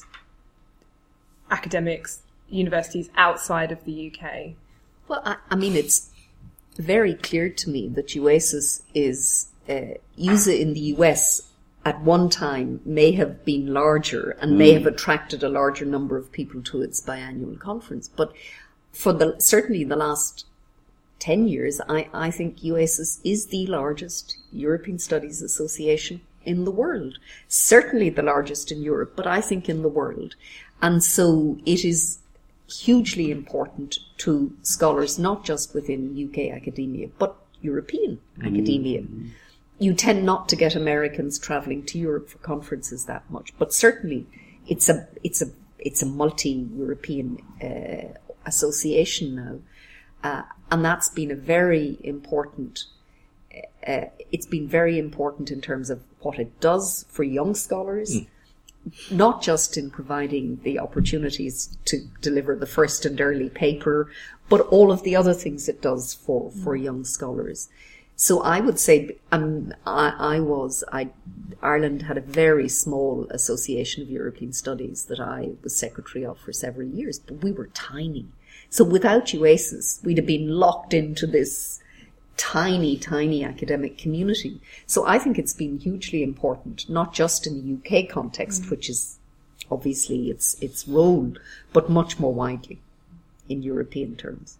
academics, 1.51 2.23
universities 2.49 3.11
outside 3.17 3.71
of 3.71 3.85
the 3.85 4.11
UK. 4.11 4.55
Well, 5.07 5.23
I, 5.25 5.37
I 5.51 5.55
mean, 5.55 5.77
it's 5.77 6.11
very 6.77 7.15
clear 7.15 7.49
to 7.51 7.71
me 7.71 7.89
that 7.89 8.09
UACES 8.09 8.83
is 8.95 9.49
uh, 9.69 9.95
EUSA 10.19 10.59
in 10.59 10.73
the 10.73 10.81
US 10.97 11.53
at 11.85 12.01
one 12.01 12.29
time 12.29 12.81
may 12.85 13.13
have 13.13 13.45
been 13.45 13.73
larger 13.73 14.37
and 14.41 14.53
mm. 14.53 14.57
may 14.57 14.73
have 14.73 14.87
attracted 14.87 15.43
a 15.43 15.49
larger 15.49 15.85
number 15.85 16.17
of 16.17 16.33
people 16.33 16.63
to 16.63 16.83
its 16.83 17.01
biannual 17.01 17.59
conference, 17.59 18.09
but 18.09 18.33
for 18.93 19.13
the 19.13 19.37
certainly 19.39 19.85
the 19.85 19.97
last 19.97 20.47
10 21.19 21.49
years, 21.49 21.81
I, 21.89 22.09
I 22.13 22.31
think 22.31 22.59
UACES 22.59 23.21
is 23.25 23.47
the 23.47 23.67
largest 23.67 24.37
European 24.53 24.99
Studies 24.99 25.43
Association 25.43 26.21
in 26.45 26.65
the 26.65 26.71
world. 26.71 27.19
Certainly 27.49 28.11
the 28.11 28.23
largest 28.23 28.71
in 28.71 28.83
Europe, 28.83 29.15
but 29.17 29.27
I 29.27 29.41
think 29.41 29.69
in 29.69 29.83
the 29.83 29.89
world. 29.89 30.37
And 30.81 31.03
so 31.03 31.59
it 31.67 31.85
is 31.85 32.19
hugely 32.69 33.31
important 33.31 33.99
to 34.19 34.53
scholars, 34.63 35.19
not 35.19 35.45
just 35.45 35.75
within 35.75 36.17
UK 36.17 36.55
academia, 36.55 37.09
but 37.19 37.37
European 37.61 38.21
mm. 38.39 38.47
academia. 38.47 39.03
You 39.79 39.95
tend 39.95 40.25
not 40.25 40.49
to 40.49 40.57
get 40.57 40.75
Americans 40.75 41.39
traveling 41.39 41.85
to 41.87 41.99
Europe 41.99 42.31
for 42.31 42.39
conferences 42.39 43.05
that 43.07 43.29
much, 43.31 43.53
but 43.59 43.75
certainly 43.75 44.27
it's 44.67 44.89
a, 44.89 45.07
it's 45.23 45.43
a, 45.43 45.51
it's 45.79 46.03
a 46.03 46.07
multi-European 46.07 47.39
uh, 47.63 48.19
association 48.47 49.35
now. 49.35 49.59
Uh, 50.27 50.43
and 50.73 50.85
that's 50.85 51.09
been 51.09 51.31
a 51.31 51.41
very 51.57 51.99
important 52.03 52.87
uh, 53.87 54.07
it's 54.33 54.47
been 54.47 54.67
very 54.67 54.99
important 54.99 55.51
in 55.51 55.61
terms 55.61 55.89
of 55.91 56.03
what 56.21 56.39
it 56.39 56.61
does 56.61 57.07
for 57.09 57.23
young 57.23 57.55
scholars, 57.55 58.17
mm. 58.17 58.27
not 59.11 59.41
just 59.41 59.77
in 59.77 59.89
providing 59.91 60.59
the 60.65 60.79
opportunities 60.79 61.79
to 61.85 61.97
deliver 62.21 62.57
the 62.57 62.67
first 62.67 63.07
and 63.07 63.21
early 63.21 63.49
paper, 63.49 64.11
but 64.49 64.61
all 64.75 64.91
of 64.91 65.05
the 65.05 65.15
other 65.15 65.33
things 65.33 65.69
it 65.69 65.81
does 65.81 66.15
for, 66.15 66.51
for 66.51 66.77
mm. 66.77 66.83
young 66.83 67.05
scholars. 67.05 67.69
So 68.17 68.43
I 68.43 68.59
would 68.61 68.81
say, 68.81 69.17
um, 69.31 69.73
I, 69.87 70.37
I 70.37 70.41
was, 70.41 70.83
I, 70.91 71.11
Ireland 71.63 72.03
had 72.03 72.19
a 72.19 72.23
very 72.45 72.69
small 72.69 73.29
association 73.31 74.03
of 74.03 74.11
European 74.11 74.53
studies 74.53 75.05
that 75.05 75.21
I 75.21 75.51
was 75.63 75.77
secretary 75.77 76.25
of 76.25 76.39
for 76.41 76.53
several 76.53 76.89
years, 76.89 77.21
but 77.21 77.45
we 77.45 77.53
were 77.53 77.69
tiny. 77.69 78.27
So 78.71 78.85
without 78.85 79.27
UACES, 79.27 80.05
we'd 80.05 80.19
have 80.19 80.27
been 80.27 80.49
locked 80.49 80.93
into 80.93 81.27
this 81.27 81.81
tiny, 82.37 82.97
tiny 82.97 83.45
academic 83.45 83.97
community. 83.97 84.61
So 84.87 85.07
I 85.07 85.19
think 85.19 85.39
it's 85.39 85.55
been 85.55 85.79
hugely 85.79 86.23
important, 86.23 86.89
not 86.89 87.13
just 87.13 87.47
in 87.47 87.81
the 87.81 88.03
UK 88.03 88.09
context, 88.09 88.63
mm. 88.63 88.71
which 88.71 88.91
is 88.91 89.19
obviously 89.71 90.31
its 90.31 90.61
its 90.61 90.87
role, 90.87 91.33
but 91.73 91.91
much 91.91 92.19
more 92.19 92.33
widely 92.33 92.79
in 93.49 93.63
European 93.63 94.17
terms. 94.17 94.59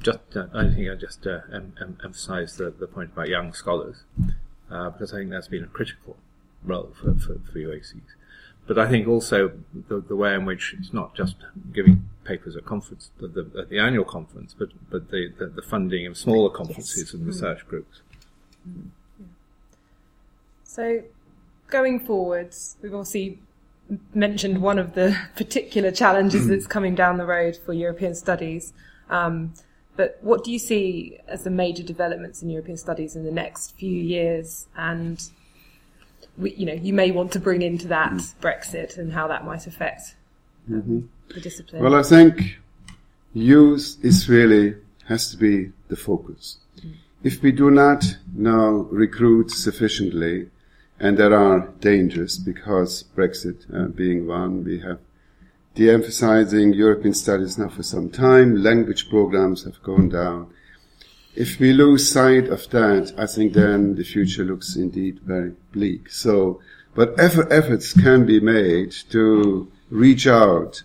Just, 0.00 0.36
uh, 0.36 0.46
I 0.54 0.68
think 0.68 0.88
I 0.88 0.94
just 0.94 1.26
uh, 1.26 1.40
em- 1.52 1.74
em- 1.80 1.98
emphasise 2.04 2.56
the, 2.56 2.70
the 2.70 2.86
point 2.86 3.10
about 3.12 3.28
young 3.28 3.52
scholars, 3.52 4.04
uh, 4.70 4.90
because 4.90 5.12
I 5.12 5.18
think 5.18 5.30
that's 5.30 5.48
been 5.48 5.64
a 5.64 5.68
critical 5.68 6.16
role 6.64 6.92
for, 6.94 7.14
for, 7.14 7.40
for 7.40 7.58
UACES. 7.58 8.00
But 8.68 8.78
I 8.78 8.86
think 8.86 9.08
also 9.08 9.50
the, 9.88 10.00
the 10.00 10.14
way 10.14 10.34
in 10.34 10.44
which 10.44 10.76
it's 10.78 10.92
not 10.92 11.14
just 11.14 11.36
giving 11.72 12.06
papers 12.24 12.54
at 12.54 12.66
conference, 12.66 13.10
the, 13.18 13.26
the, 13.26 13.50
at 13.58 13.70
the 13.70 13.78
annual 13.78 14.04
conference, 14.04 14.54
but, 14.56 14.68
but 14.90 15.10
the, 15.10 15.32
the, 15.38 15.46
the 15.46 15.62
funding 15.62 16.06
of 16.06 16.18
smaller 16.18 16.50
conferences 16.50 16.98
yes. 16.98 17.14
and 17.14 17.26
research 17.26 17.64
mm. 17.64 17.68
groups. 17.68 18.02
Mm. 18.68 18.90
So, 20.64 21.02
going 21.68 21.98
forwards, 21.98 22.76
we've 22.82 22.94
obviously 22.94 23.38
mentioned 24.12 24.60
one 24.60 24.78
of 24.78 24.94
the 24.94 25.18
particular 25.36 25.90
challenges 25.90 26.46
that's 26.46 26.66
coming 26.76 26.94
down 26.94 27.16
the 27.16 27.24
road 27.24 27.56
for 27.56 27.72
European 27.72 28.14
studies. 28.14 28.74
Um, 29.08 29.54
but 29.96 30.18
what 30.20 30.44
do 30.44 30.52
you 30.52 30.58
see 30.58 31.18
as 31.26 31.42
the 31.44 31.50
major 31.50 31.82
developments 31.82 32.42
in 32.42 32.50
European 32.50 32.76
studies 32.76 33.16
in 33.16 33.24
the 33.24 33.32
next 33.32 33.74
few 33.76 33.90
years? 33.90 34.68
And 34.76 35.18
we, 36.38 36.54
you 36.54 36.66
know, 36.66 36.72
you 36.72 36.92
may 36.92 37.10
want 37.10 37.32
to 37.32 37.40
bring 37.40 37.62
into 37.62 37.88
that 37.88 38.12
mm. 38.12 38.34
Brexit 38.40 38.96
and 38.98 39.12
how 39.12 39.28
that 39.28 39.44
might 39.44 39.66
affect 39.66 40.14
mm-hmm. 40.70 41.00
the 41.34 41.40
discipline. 41.40 41.82
Well, 41.82 41.94
I 41.94 42.02
think 42.02 42.58
youth 43.34 43.96
is 44.02 44.28
really 44.28 44.76
has 45.06 45.30
to 45.30 45.36
be 45.36 45.72
the 45.88 45.96
focus. 45.96 46.58
Mm. 46.80 46.94
If 47.24 47.42
we 47.42 47.52
do 47.52 47.70
not 47.70 48.04
now 48.34 48.86
recruit 48.90 49.50
sufficiently, 49.50 50.50
and 51.00 51.16
there 51.16 51.34
are 51.34 51.68
dangers 51.80 52.38
because 52.38 53.04
Brexit 53.16 53.64
uh, 53.72 53.88
being 53.88 54.26
one, 54.26 54.64
we 54.64 54.80
have 54.80 54.98
de-emphasizing 55.74 56.72
European 56.72 57.14
studies 57.14 57.56
now 57.56 57.68
for 57.68 57.84
some 57.84 58.10
time. 58.10 58.56
Language 58.56 59.08
programs 59.08 59.64
have 59.64 59.80
gone 59.82 60.08
down 60.08 60.52
if 61.38 61.60
we 61.60 61.72
lose 61.72 62.10
sight 62.10 62.48
of 62.48 62.68
that, 62.70 63.14
I 63.16 63.26
think 63.26 63.52
then 63.52 63.94
the 63.94 64.02
future 64.02 64.42
looks 64.42 64.74
indeed 64.74 65.20
very 65.20 65.52
bleak. 65.72 66.10
So, 66.10 66.60
but 66.96 67.14
efforts 67.20 67.92
can 67.92 68.26
be 68.26 68.40
made 68.40 68.90
to 69.10 69.70
reach 69.88 70.26
out 70.26 70.82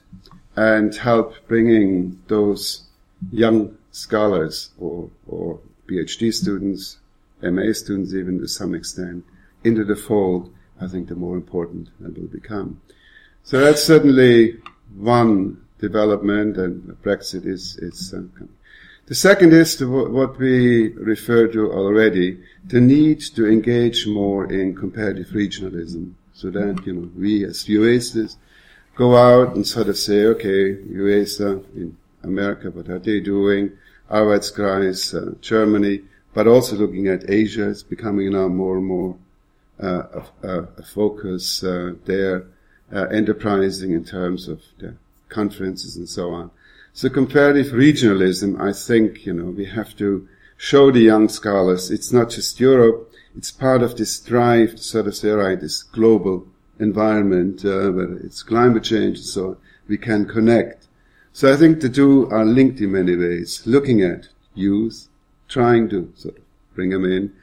and 0.56 0.96
help 0.96 1.34
bringing 1.48 2.22
those 2.28 2.84
young 3.32 3.76
scholars 3.89 4.70
or, 4.78 5.10
or 5.28 5.60
PhD 5.88 6.32
students, 6.32 7.00
MA 7.42 7.74
students 7.74 8.13
even 8.13 8.38
to 8.38 8.48
some 8.48 8.76
extent, 8.76 9.26
into 9.63 9.84
the 9.84 9.96
fold, 9.96 10.54
I 10.80 10.88
think 10.88 11.08
the 11.08 11.16
more 11.16 11.36
important 11.36 11.89
that 12.00 12.16
will 12.16 12.28
become. 12.28 12.80
So 13.42 13.60
that's 13.60 13.84
certainly 13.84 14.62
one 14.96 15.66
development 15.80 16.58
and 16.58 16.96
Brexit 17.02 17.48
is, 17.48 17.76
is 17.78 18.13
uh, 18.13 18.22
the 19.06 19.16
second 19.16 19.54
is 19.54 19.76
to 19.78 20.10
what 20.10 20.38
we 20.38 20.89
referred 20.94 21.54
to 21.54 21.72
already, 21.72 22.39
the 22.66 22.80
need 22.80 23.20
to 23.20 23.48
engage 23.48 24.08
more 24.08 24.52
in 24.52 24.76
comparative 24.76 25.28
regionalism. 25.28 26.13
So 26.34 26.50
that, 26.52 26.86
you 26.86 26.94
know, 26.94 27.10
we 27.18 27.46
as 27.46 27.66
UACES 27.66 28.38
go 28.96 29.16
out 29.16 29.56
and 29.56 29.68
sort 29.68 29.88
of 29.89 29.98
say, 29.98 30.26
okay, 30.26 30.76
EUSA 30.76 31.63
in 31.76 31.98
America, 32.24 32.72
what 32.72 32.89
are 32.89 33.00
they 33.00 33.20
doing? 33.20 33.72
Arbeitskreis, 34.10 35.13
uh, 35.16 35.36
Germany, 35.42 36.02
but 36.34 36.48
also 36.48 36.76
looking 36.76 37.08
at 37.08 37.30
Asia, 37.30 37.70
it's 37.70 37.84
becoming 37.84 38.32
now 38.32 38.48
more 38.48 38.78
and 38.78 38.86
more 38.86 39.18
uh, 39.82 40.22
a, 40.44 40.48
a, 40.78 40.84
focus 40.84 41.63
uh, 41.63 41.94
there, 42.06 42.46
uh, 42.94 43.06
enterprising 43.08 43.92
in 43.92 44.04
terms 44.06 44.48
of 44.48 44.62
the 44.78 44.96
conferences 45.30 45.98
and 45.98 46.08
so 46.08 46.32
on. 46.32 46.52
So 46.95 47.10
comparative 47.10 47.73
regionalism, 47.73 48.62
I 48.62 48.71
think, 48.71 49.25
you 49.25 49.34
know, 49.34 49.49
we 49.49 49.65
have 49.65 49.97
to 49.97 50.27
show 50.58 50.91
the 50.91 50.99
young 50.99 51.27
scholars 51.27 51.89
it's 51.89 52.13
not 52.13 52.29
just 52.29 52.60
Europe, 52.60 53.12
it's 53.36 53.49
part 53.49 53.82
of 53.82 53.97
this 53.97 54.19
drive 54.19 54.75
to 54.75 54.77
sort 54.77 55.08
of 55.08 55.15
say, 55.15 55.29
right, 55.29 55.60
this 55.60 55.82
global 55.82 56.45
environment, 56.79 57.65
uh, 57.65 57.89
whether 57.89 58.17
it's 58.17 58.43
climate 58.43 58.84
change 58.84 59.17
and 59.17 59.25
so 59.25 59.47
on, 59.47 59.58
we 59.88 59.97
can 59.97 60.27
connect. 60.27 60.88
So 61.32 61.51
I 61.51 61.58
think 61.58 61.82
the 61.82 61.89
two 61.89 62.29
are 62.29 62.45
linked 62.45 62.79
in 62.79 62.91
many 62.91 63.15
ways, 63.15 63.63
looking 63.65 64.03
at 64.03 64.27
youth, 64.53 65.08
trying 65.49 65.89
to 65.89 66.13
sort 66.15 66.38
of 66.38 66.43
bring 66.75 66.91
them 66.91 67.06
in, 67.06 67.34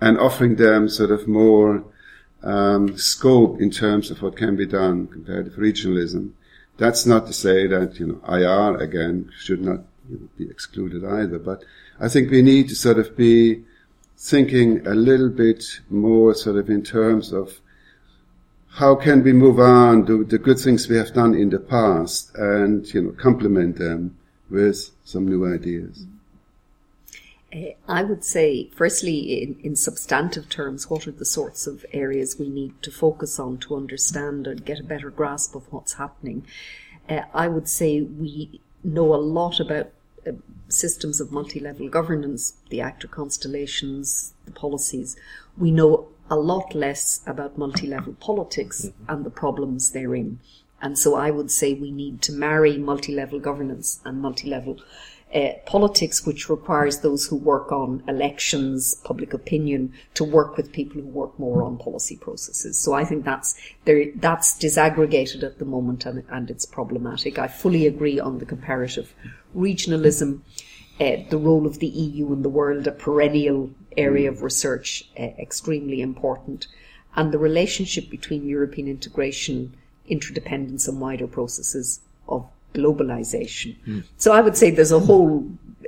and 0.00 0.18
offering 0.18 0.56
them 0.56 0.88
sort 0.88 1.12
of 1.12 1.28
more 1.28 1.84
um, 2.42 2.98
scope 2.98 3.60
in 3.60 3.70
terms 3.70 4.10
of 4.10 4.20
what 4.20 4.36
can 4.36 4.56
be 4.56 4.66
done, 4.66 5.06
comparative 5.06 5.54
regionalism. 5.54 6.32
That's 6.78 7.06
not 7.06 7.26
to 7.26 7.32
say 7.32 7.66
that, 7.66 7.98
you 7.98 8.06
know, 8.06 8.20
IR 8.28 8.76
again 8.76 9.30
should 9.38 9.62
not 9.62 9.80
be 10.36 10.48
excluded 10.48 11.04
either, 11.04 11.38
but 11.38 11.64
I 11.98 12.08
think 12.08 12.30
we 12.30 12.42
need 12.42 12.68
to 12.68 12.74
sort 12.74 12.98
of 12.98 13.16
be 13.16 13.64
thinking 14.16 14.86
a 14.86 14.94
little 14.94 15.28
bit 15.28 15.64
more 15.90 16.34
sort 16.34 16.56
of 16.56 16.70
in 16.70 16.82
terms 16.82 17.32
of 17.32 17.60
how 18.68 18.94
can 18.94 19.22
we 19.22 19.32
move 19.32 19.58
on 19.58 20.04
to 20.06 20.24
the 20.24 20.38
good 20.38 20.58
things 20.58 20.88
we 20.88 20.96
have 20.96 21.14
done 21.14 21.34
in 21.34 21.48
the 21.48 21.58
past 21.58 22.34
and, 22.34 22.92
you 22.92 23.02
know, 23.02 23.12
complement 23.12 23.78
them 23.78 24.16
with 24.50 24.90
some 25.04 25.26
new 25.26 25.52
ideas. 25.52 26.06
I 27.88 28.02
would 28.02 28.24
say, 28.24 28.70
firstly, 28.74 29.42
in, 29.42 29.58
in, 29.62 29.76
substantive 29.76 30.48
terms, 30.48 30.90
what 30.90 31.06
are 31.06 31.12
the 31.12 31.24
sorts 31.24 31.66
of 31.66 31.86
areas 31.92 32.38
we 32.38 32.48
need 32.48 32.82
to 32.82 32.90
focus 32.90 33.38
on 33.38 33.58
to 33.58 33.76
understand 33.76 34.46
and 34.46 34.64
get 34.64 34.80
a 34.80 34.84
better 34.84 35.10
grasp 35.10 35.54
of 35.54 35.72
what's 35.72 35.94
happening? 35.94 36.44
Uh, 37.08 37.22
I 37.32 37.46
would 37.46 37.68
say 37.68 38.02
we 38.02 38.60
know 38.82 39.14
a 39.14 39.16
lot 39.16 39.60
about 39.60 39.90
uh, 40.26 40.32
systems 40.68 41.20
of 41.20 41.30
multi 41.30 41.60
level 41.60 41.88
governance, 41.88 42.54
the 42.68 42.80
actor 42.80 43.06
constellations, 43.06 44.34
the 44.44 44.50
policies. 44.50 45.16
We 45.56 45.70
know 45.70 46.08
a 46.28 46.36
lot 46.36 46.74
less 46.74 47.20
about 47.26 47.56
multi 47.56 47.86
level 47.86 48.14
politics 48.14 48.86
mm-hmm. 48.86 49.04
and 49.08 49.24
the 49.24 49.30
problems 49.30 49.92
therein. 49.92 50.40
And 50.82 50.98
so 50.98 51.14
I 51.14 51.30
would 51.30 51.50
say 51.50 51.74
we 51.74 51.90
need 51.90 52.22
to 52.22 52.32
marry 52.32 52.76
multi 52.76 53.14
level 53.14 53.38
governance 53.38 54.00
and 54.04 54.20
multi 54.20 54.48
level 54.50 54.80
uh, 55.34 55.50
politics, 55.66 56.24
which 56.24 56.48
requires 56.48 57.00
those 57.00 57.26
who 57.26 57.36
work 57.36 57.72
on 57.72 58.02
elections, 58.06 58.94
public 59.04 59.34
opinion, 59.34 59.92
to 60.14 60.22
work 60.22 60.56
with 60.56 60.72
people 60.72 61.02
who 61.02 61.08
work 61.08 61.36
more 61.38 61.62
on 61.62 61.76
policy 61.76 62.16
processes. 62.16 62.78
So 62.78 62.94
I 62.94 63.04
think 63.04 63.24
that's 63.24 63.58
there, 63.84 64.06
that's 64.14 64.56
disaggregated 64.56 65.42
at 65.42 65.58
the 65.58 65.64
moment, 65.64 66.06
and, 66.06 66.24
and 66.28 66.48
it's 66.48 66.64
problematic. 66.64 67.38
I 67.38 67.48
fully 67.48 67.86
agree 67.86 68.20
on 68.20 68.38
the 68.38 68.46
comparative 68.46 69.14
regionalism, 69.54 70.40
uh, 71.00 71.16
the 71.28 71.38
role 71.38 71.66
of 71.66 71.80
the 71.80 71.88
EU 71.88 72.32
in 72.32 72.42
the 72.42 72.48
world, 72.48 72.86
a 72.86 72.92
perennial 72.92 73.70
area 73.96 74.30
of 74.30 74.42
research, 74.42 75.10
uh, 75.18 75.22
extremely 75.38 76.00
important, 76.00 76.68
and 77.16 77.32
the 77.32 77.38
relationship 77.38 78.10
between 78.10 78.46
European 78.46 78.86
integration, 78.86 79.74
interdependence, 80.06 80.86
and 80.86 81.00
wider 81.00 81.26
processes 81.26 82.00
globalization. 82.76 83.76
Mm. 83.86 84.04
So 84.16 84.32
I 84.32 84.40
would 84.40 84.56
say 84.56 84.70
there's 84.70 84.92
a 84.92 85.00
whole 85.00 85.46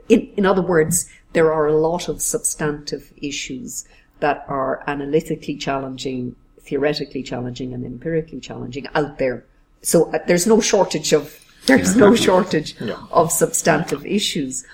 in, 0.08 0.32
in 0.36 0.46
other 0.46 0.62
words, 0.62 1.08
there 1.32 1.52
are 1.52 1.66
a 1.66 1.76
lot 1.76 2.08
of 2.08 2.22
substantive 2.22 3.12
issues 3.16 3.86
that 4.20 4.44
are 4.48 4.82
analytically 4.86 5.56
challenging, 5.56 6.34
theoretically 6.60 7.22
challenging, 7.22 7.72
and 7.72 7.84
empirically 7.84 8.40
challenging 8.40 8.86
out 8.94 9.18
there. 9.18 9.44
So 9.82 10.10
uh, 10.12 10.18
there's 10.26 10.46
no 10.46 10.60
shortage 10.60 11.12
of 11.12 11.44
there's 11.66 11.96
no 11.96 12.14
shortage 12.26 12.74
of 13.12 13.30
substantive 13.30 14.06
issues. 14.06 14.64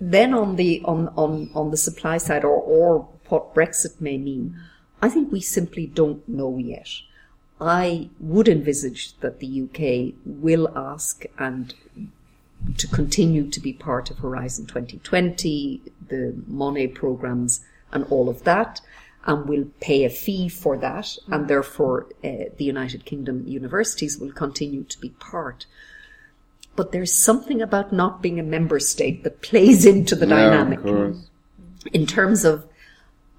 Then 0.00 0.34
on 0.34 0.56
the 0.56 0.82
on, 0.84 1.08
on, 1.16 1.50
on 1.54 1.70
the 1.70 1.76
supply 1.76 2.18
side, 2.18 2.44
or 2.44 2.56
or 2.56 3.08
what 3.28 3.54
Brexit 3.54 4.00
may 4.00 4.18
mean, 4.18 4.58
I 5.00 5.08
think 5.08 5.30
we 5.30 5.40
simply 5.40 5.86
don't 5.86 6.26
know 6.28 6.58
yet. 6.58 6.88
I 7.62 8.08
would 8.18 8.48
envisage 8.48 9.16
that 9.20 9.38
the 9.38 9.62
UK 9.62 10.14
will 10.26 10.76
ask 10.76 11.24
and 11.38 11.72
to 12.76 12.88
continue 12.88 13.48
to 13.50 13.60
be 13.60 13.72
part 13.72 14.10
of 14.10 14.18
Horizon 14.18 14.66
2020, 14.66 15.80
the 16.08 16.34
Monnet 16.50 16.94
programs, 16.94 17.60
and 17.92 18.04
all 18.10 18.28
of 18.28 18.42
that, 18.44 18.80
and 19.26 19.48
will 19.48 19.66
pay 19.80 20.04
a 20.04 20.10
fee 20.10 20.48
for 20.48 20.76
that, 20.78 21.16
and 21.28 21.46
therefore 21.46 22.06
uh, 22.24 22.50
the 22.56 22.64
United 22.64 23.04
Kingdom 23.04 23.44
universities 23.46 24.18
will 24.18 24.32
continue 24.32 24.82
to 24.82 24.98
be 25.00 25.10
part. 25.10 25.66
But 26.74 26.90
there's 26.90 27.12
something 27.12 27.62
about 27.62 27.92
not 27.92 28.22
being 28.22 28.40
a 28.40 28.44
member 28.44 28.80
state 28.80 29.22
that 29.22 29.40
plays 29.42 29.86
into 29.86 30.16
the 30.16 30.26
Yeah, 30.26 30.36
dynamic 30.36 30.80
of 30.80 30.84
course. 30.84 31.30
in 31.92 32.06
terms 32.06 32.44
of, 32.44 32.66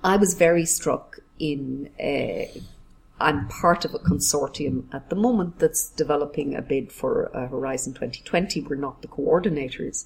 I 0.02 0.16
was 0.16 0.34
very 0.34 0.66
struck 0.66 1.20
in. 1.40 1.90
Uh, 2.00 2.60
I'm 3.20 3.48
part 3.48 3.86
of 3.86 3.94
a 3.94 4.00
consortium 4.00 4.94
at 4.94 5.10
the 5.10 5.16
moment 5.16 5.60
that's 5.60 5.90
developing 5.90 6.56
a 6.56 6.62
bid 6.62 6.92
for 6.92 7.36
uh, 7.36 7.48
Horizon 7.48 7.94
2020. 7.94 8.62
We're 8.62 8.76
not 8.76 9.02
the 9.02 9.08
coordinators, 9.08 10.06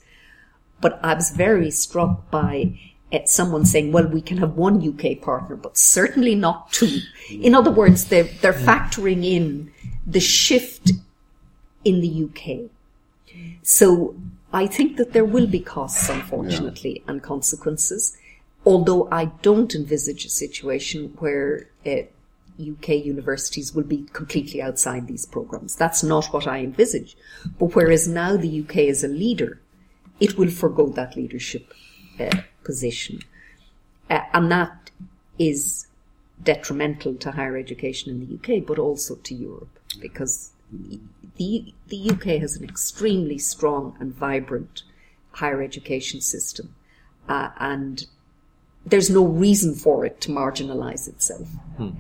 but 0.82 1.00
I 1.04 1.14
was 1.14 1.32
very 1.32 1.72
struck 1.72 2.30
by 2.30 2.78
uh, 3.12 3.20
someone 3.26 3.66
saying, 3.66 3.92
"Well, 3.92 4.08
we 4.08 4.22
can 4.22 4.38
have 4.38 4.56
one 4.56 4.88
UK 4.88 5.22
partner, 5.22 5.56
but 5.56 5.78
certainly 5.78 6.36
not 6.36 6.72
two." 6.72 7.00
In 7.32 7.56
other 7.56 7.72
words, 7.72 8.06
they're 8.06 8.30
they're 8.42 8.54
factoring 8.54 9.24
in 9.26 9.72
the 10.06 10.20
shift 10.20 10.92
in 11.84 12.02
the 12.02 12.26
UK. 12.26 12.70
So 13.64 14.16
I 14.54 14.68
think 14.68 14.98
that 14.98 15.14
there 15.14 15.26
will 15.26 15.48
be 15.48 15.60
costs, 15.60 16.10
unfortunately, 16.10 17.04
and 17.08 17.22
consequences. 17.22 18.18
Although 18.66 19.08
I 19.12 19.26
don't 19.42 19.74
envisage 19.74 20.26
a 20.26 20.30
situation 20.30 21.14
where 21.20 21.70
uh, 21.86 22.04
UK 22.60 23.06
universities 23.06 23.74
will 23.74 23.84
be 23.84 24.08
completely 24.14 24.62
outside 24.62 25.08
these 25.08 25.26
programs. 25.26 25.76
That's 25.76 26.04
not 26.04 26.34
what 26.34 26.48
I 26.48 26.60
envisage. 26.60 27.16
But 27.60 27.76
whereas 27.76 28.08
now 28.08 28.38
the 28.38 28.62
UK 28.62 28.78
is 28.78 29.04
a 29.04 29.08
leader, 29.08 29.62
it 30.20 30.38
will 30.38 30.50
forego 30.50 30.88
that 30.90 31.16
leadership 31.16 31.74
uh, 32.20 32.42
position. 32.64 33.22
Uh, 34.10 34.22
and 34.34 34.52
that 34.52 34.92
is 35.38 35.88
detrimental 36.42 37.16
to 37.16 37.32
higher 37.32 37.58
education 37.58 38.12
in 38.12 38.20
the 38.20 38.36
UK, 38.36 38.66
but 38.66 38.80
also 38.80 39.16
to 39.16 39.36
Europe, 39.36 39.80
because 40.00 40.52
the, 41.38 41.74
the 41.88 42.10
UK 42.12 42.40
has 42.42 42.56
an 42.56 42.64
extremely 42.64 43.38
strong 43.38 43.96
and 44.00 44.14
vibrant 44.14 44.84
higher 45.32 45.62
education 45.62 46.22
system. 46.22 46.74
Uh, 47.30 47.50
and 47.60 48.08
there's 48.90 49.10
no 49.10 49.26
reason 49.26 49.76
for 49.76 50.06
it 50.06 50.22
to 50.22 50.32
marginalise 50.32 51.08
itself 51.08 51.48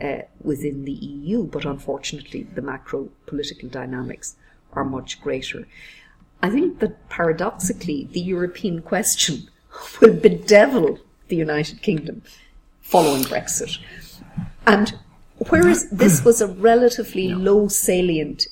uh, 0.02 0.20
within 0.42 0.86
the 0.86 0.92
EU, 0.92 1.44
but 1.44 1.66
unfortunately, 1.66 2.44
the 2.56 2.62
macro 2.62 3.10
political 3.26 3.70
dynamics 3.70 4.36
are 4.74 4.86
much 4.86 5.22
greater. 5.22 5.68
I 6.42 6.50
think 6.50 6.80
that 6.80 7.10
paradoxically, 7.10 8.08
the 8.12 8.22
European 8.22 8.82
question 8.82 9.50
will 10.02 10.14
bedevil 10.14 11.00
the 11.28 11.36
United 11.36 11.82
Kingdom 11.82 12.22
following 12.82 13.24
Brexit. 13.24 13.80
And 14.66 14.98
whereas 15.50 15.90
this 15.90 16.24
was 16.24 16.42
a 16.42 16.48
relatively 16.48 17.30
low 17.30 17.68
salient 17.68 18.48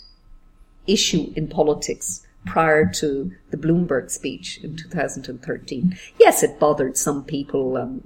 issue 0.87 1.31
in 1.35 1.47
politics 1.47 2.25
prior 2.45 2.85
to 2.85 3.31
the 3.49 3.57
Bloomberg 3.57 4.11
speech 4.11 4.59
in 4.63 4.75
2013. 4.77 5.97
Yes, 6.19 6.43
it 6.43 6.59
bothered 6.59 6.97
some 6.97 7.23
people, 7.23 7.77
um, 7.77 8.03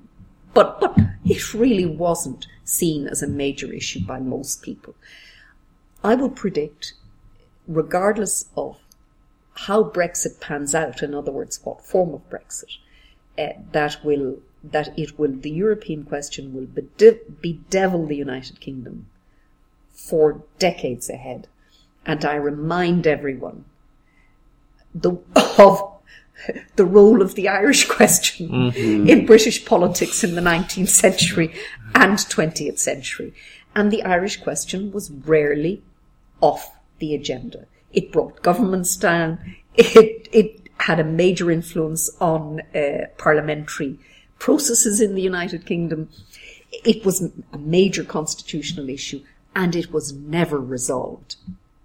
but, 0.53 0.79
but 0.79 0.97
it 1.25 1.53
really 1.53 1.85
wasn't 1.85 2.47
seen 2.63 3.07
as 3.07 3.21
a 3.21 3.27
major 3.27 3.71
issue 3.73 4.05
by 4.05 4.19
most 4.19 4.61
people. 4.61 4.95
I 6.03 6.15
would 6.15 6.35
predict, 6.35 6.93
regardless 7.67 8.49
of 8.55 8.77
how 9.53 9.83
Brexit 9.83 10.39
pans 10.39 10.73
out, 10.73 11.03
in 11.03 11.13
other 11.13 11.31
words, 11.31 11.59
what 11.63 11.85
form 11.85 12.13
of 12.13 12.29
Brexit, 12.29 12.77
uh, 13.37 13.59
that 13.71 14.03
will 14.03 14.37
that 14.61 14.97
it 14.97 15.17
will 15.17 15.31
the 15.31 15.51
European 15.51 16.03
question 16.03 16.53
will 16.53 16.65
bede- 16.65 17.41
bedevil 17.41 18.07
the 18.07 18.15
United 18.15 18.59
Kingdom 18.59 19.07
for 19.89 20.43
decades 20.57 21.09
ahead. 21.09 21.47
And 22.05 22.25
I 22.25 22.35
remind 22.35 23.07
everyone 23.07 23.65
the, 24.93 25.17
of 25.57 25.98
the 26.75 26.85
role 26.85 27.21
of 27.21 27.35
the 27.35 27.47
Irish 27.47 27.87
question 27.87 28.71
in 28.73 29.25
British 29.25 29.65
politics 29.65 30.23
in 30.23 30.35
the 30.35 30.41
19th 30.41 30.89
century 30.89 31.53
and 31.95 32.17
20th 32.17 32.79
century. 32.79 33.33
And 33.75 33.91
the 33.91 34.03
Irish 34.03 34.37
question 34.37 34.91
was 34.91 35.11
rarely 35.11 35.83
off 36.41 36.75
the 36.99 37.13
agenda. 37.13 37.65
It 37.91 38.11
brought 38.11 38.41
governments 38.41 38.95
down. 38.95 39.55
It, 39.75 40.27
it 40.31 40.67
had 40.77 40.99
a 40.99 41.03
major 41.03 41.51
influence 41.51 42.09
on 42.19 42.61
uh, 42.73 43.07
parliamentary 43.17 43.99
processes 44.37 45.01
in 45.01 45.15
the 45.15 45.21
United 45.21 45.65
Kingdom. 45.65 46.09
It 46.71 47.05
was 47.05 47.21
a 47.51 47.57
major 47.57 48.03
constitutional 48.03 48.89
issue 48.89 49.21
and 49.55 49.75
it 49.75 49.91
was 49.91 50.13
never 50.13 50.59
resolved 50.59 51.35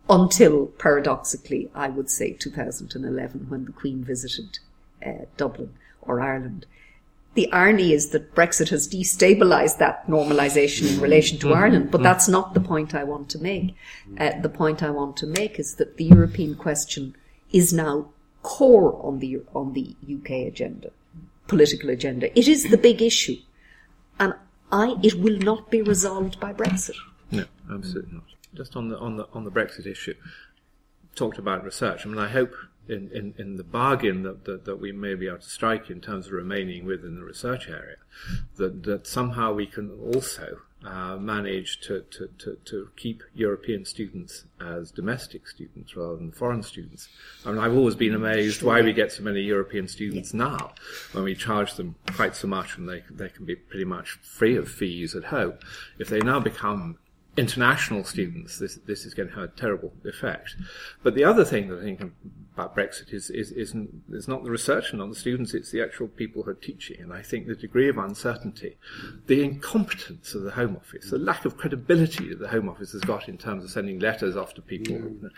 until, 0.08 0.66
paradoxically, 0.66 1.70
I 1.74 1.88
would 1.88 2.10
say 2.10 2.32
2011 2.32 3.46
when 3.48 3.64
the 3.64 3.72
Queen 3.72 4.04
visited 4.04 4.58
uh, 5.04 5.26
Dublin 5.36 5.74
or 6.02 6.20
Ireland. 6.20 6.66
The 7.34 7.50
irony 7.52 7.92
is 7.92 8.10
that 8.10 8.34
Brexit 8.34 8.68
has 8.68 8.86
destabilised 8.86 9.78
that 9.78 10.06
normalisation 10.06 10.94
in 10.94 11.00
relation 11.00 11.38
to 11.40 11.52
Ireland, 11.52 11.90
but 11.90 12.02
that's 12.02 12.28
not 12.28 12.54
the 12.54 12.60
point 12.60 12.94
I 12.94 13.02
want 13.02 13.28
to 13.30 13.38
make. 13.38 13.74
Uh, 14.18 14.40
the 14.40 14.48
point 14.48 14.84
I 14.84 14.90
want 14.90 15.16
to 15.16 15.26
make 15.26 15.58
is 15.58 15.74
that 15.76 15.96
the 15.96 16.04
European 16.04 16.54
question 16.54 17.16
is 17.52 17.72
now 17.72 18.06
core 18.42 19.04
on 19.04 19.18
the 19.18 19.42
on 19.52 19.72
the 19.72 19.96
UK 20.14 20.46
agenda, 20.46 20.90
political 21.48 21.90
agenda. 21.90 22.38
It 22.38 22.46
is 22.46 22.70
the 22.70 22.78
big 22.78 23.02
issue, 23.02 23.38
and 24.20 24.34
I 24.70 24.96
it 25.02 25.14
will 25.14 25.38
not 25.38 25.72
be 25.72 25.82
resolved 25.82 26.38
by 26.38 26.52
Brexit. 26.52 26.94
No, 27.32 27.46
absolutely 27.68 28.12
not. 28.12 28.24
Just 28.54 28.76
on 28.76 28.88
the 28.88 28.98
on 28.98 29.16
the 29.16 29.26
on 29.32 29.44
the 29.44 29.50
Brexit 29.50 29.86
issue, 29.86 30.14
talked 31.14 31.38
about 31.38 31.64
research. 31.64 32.04
I 32.04 32.08
mean, 32.08 32.18
I 32.18 32.28
hope 32.28 32.54
in, 32.88 33.10
in, 33.12 33.34
in 33.38 33.56
the 33.56 33.64
bargain 33.64 34.22
that, 34.24 34.44
that, 34.44 34.64
that 34.66 34.76
we 34.76 34.92
may 34.92 35.14
be 35.14 35.26
able 35.26 35.38
to 35.38 35.48
strike 35.48 35.88
in 35.90 36.00
terms 36.00 36.26
of 36.26 36.32
remaining 36.32 36.84
within 36.84 37.16
the 37.16 37.24
research 37.24 37.68
area, 37.68 37.96
that 38.56 38.82
that 38.84 39.06
somehow 39.06 39.52
we 39.52 39.66
can 39.66 39.90
also 39.90 40.58
uh, 40.84 41.16
manage 41.16 41.80
to, 41.80 42.02
to, 42.10 42.28
to, 42.38 42.58
to 42.66 42.90
keep 42.94 43.22
European 43.34 43.86
students 43.86 44.44
as 44.60 44.90
domestic 44.90 45.48
students 45.48 45.96
rather 45.96 46.16
than 46.16 46.30
foreign 46.30 46.62
students. 46.62 47.08
I 47.46 47.52
mean, 47.52 47.58
I've 47.58 47.74
always 47.74 47.94
been 47.94 48.14
amazed 48.14 48.62
why 48.62 48.82
we 48.82 48.92
get 48.92 49.10
so 49.10 49.22
many 49.22 49.40
European 49.40 49.88
students 49.88 50.34
now 50.34 50.72
when 51.12 51.24
we 51.24 51.34
charge 51.34 51.74
them 51.74 51.94
quite 52.14 52.36
so 52.36 52.48
much 52.48 52.76
and 52.76 52.86
they, 52.86 53.02
they 53.10 53.30
can 53.30 53.46
be 53.46 53.56
pretty 53.56 53.86
much 53.86 54.18
free 54.22 54.56
of 54.56 54.68
fees 54.68 55.14
at 55.14 55.24
home. 55.24 55.54
If 55.98 56.10
they 56.10 56.20
now 56.20 56.38
become 56.38 56.98
international 57.36 58.04
students, 58.04 58.58
this 58.58 58.76
this 58.86 59.04
is 59.04 59.14
going 59.14 59.28
to 59.28 59.34
have 59.34 59.44
a 59.44 59.48
terrible 59.48 59.92
effect. 60.04 60.56
But 61.02 61.14
the 61.14 61.24
other 61.24 61.44
thing 61.44 61.68
that 61.68 61.80
I 61.80 61.82
think 61.82 62.12
about 62.54 62.76
Brexit 62.76 63.12
is 63.12 63.30
is 63.30 63.50
isn't 63.52 64.04
is 64.12 64.28
not 64.28 64.44
the 64.44 64.50
research 64.50 64.90
and 64.90 65.00
not 65.00 65.08
the 65.08 65.14
students; 65.14 65.54
it's 65.54 65.70
the 65.70 65.82
actual 65.82 66.08
people 66.08 66.42
who 66.42 66.50
are 66.50 66.54
teaching. 66.54 67.00
And 67.00 67.12
I 67.12 67.22
think 67.22 67.46
the 67.46 67.56
degree 67.56 67.88
of 67.88 67.98
uncertainty, 67.98 68.76
the 69.26 69.42
incompetence 69.42 70.34
of 70.34 70.42
the 70.42 70.52
Home 70.52 70.76
Office, 70.76 71.10
the 71.10 71.18
lack 71.18 71.44
of 71.44 71.56
credibility 71.56 72.28
that 72.28 72.38
the 72.38 72.48
Home 72.48 72.68
Office 72.68 72.92
has 72.92 73.02
got 73.02 73.28
in 73.28 73.38
terms 73.38 73.64
of 73.64 73.70
sending 73.70 73.98
letters 73.98 74.36
off 74.36 74.54
to 74.54 74.62
people, 74.62 75.30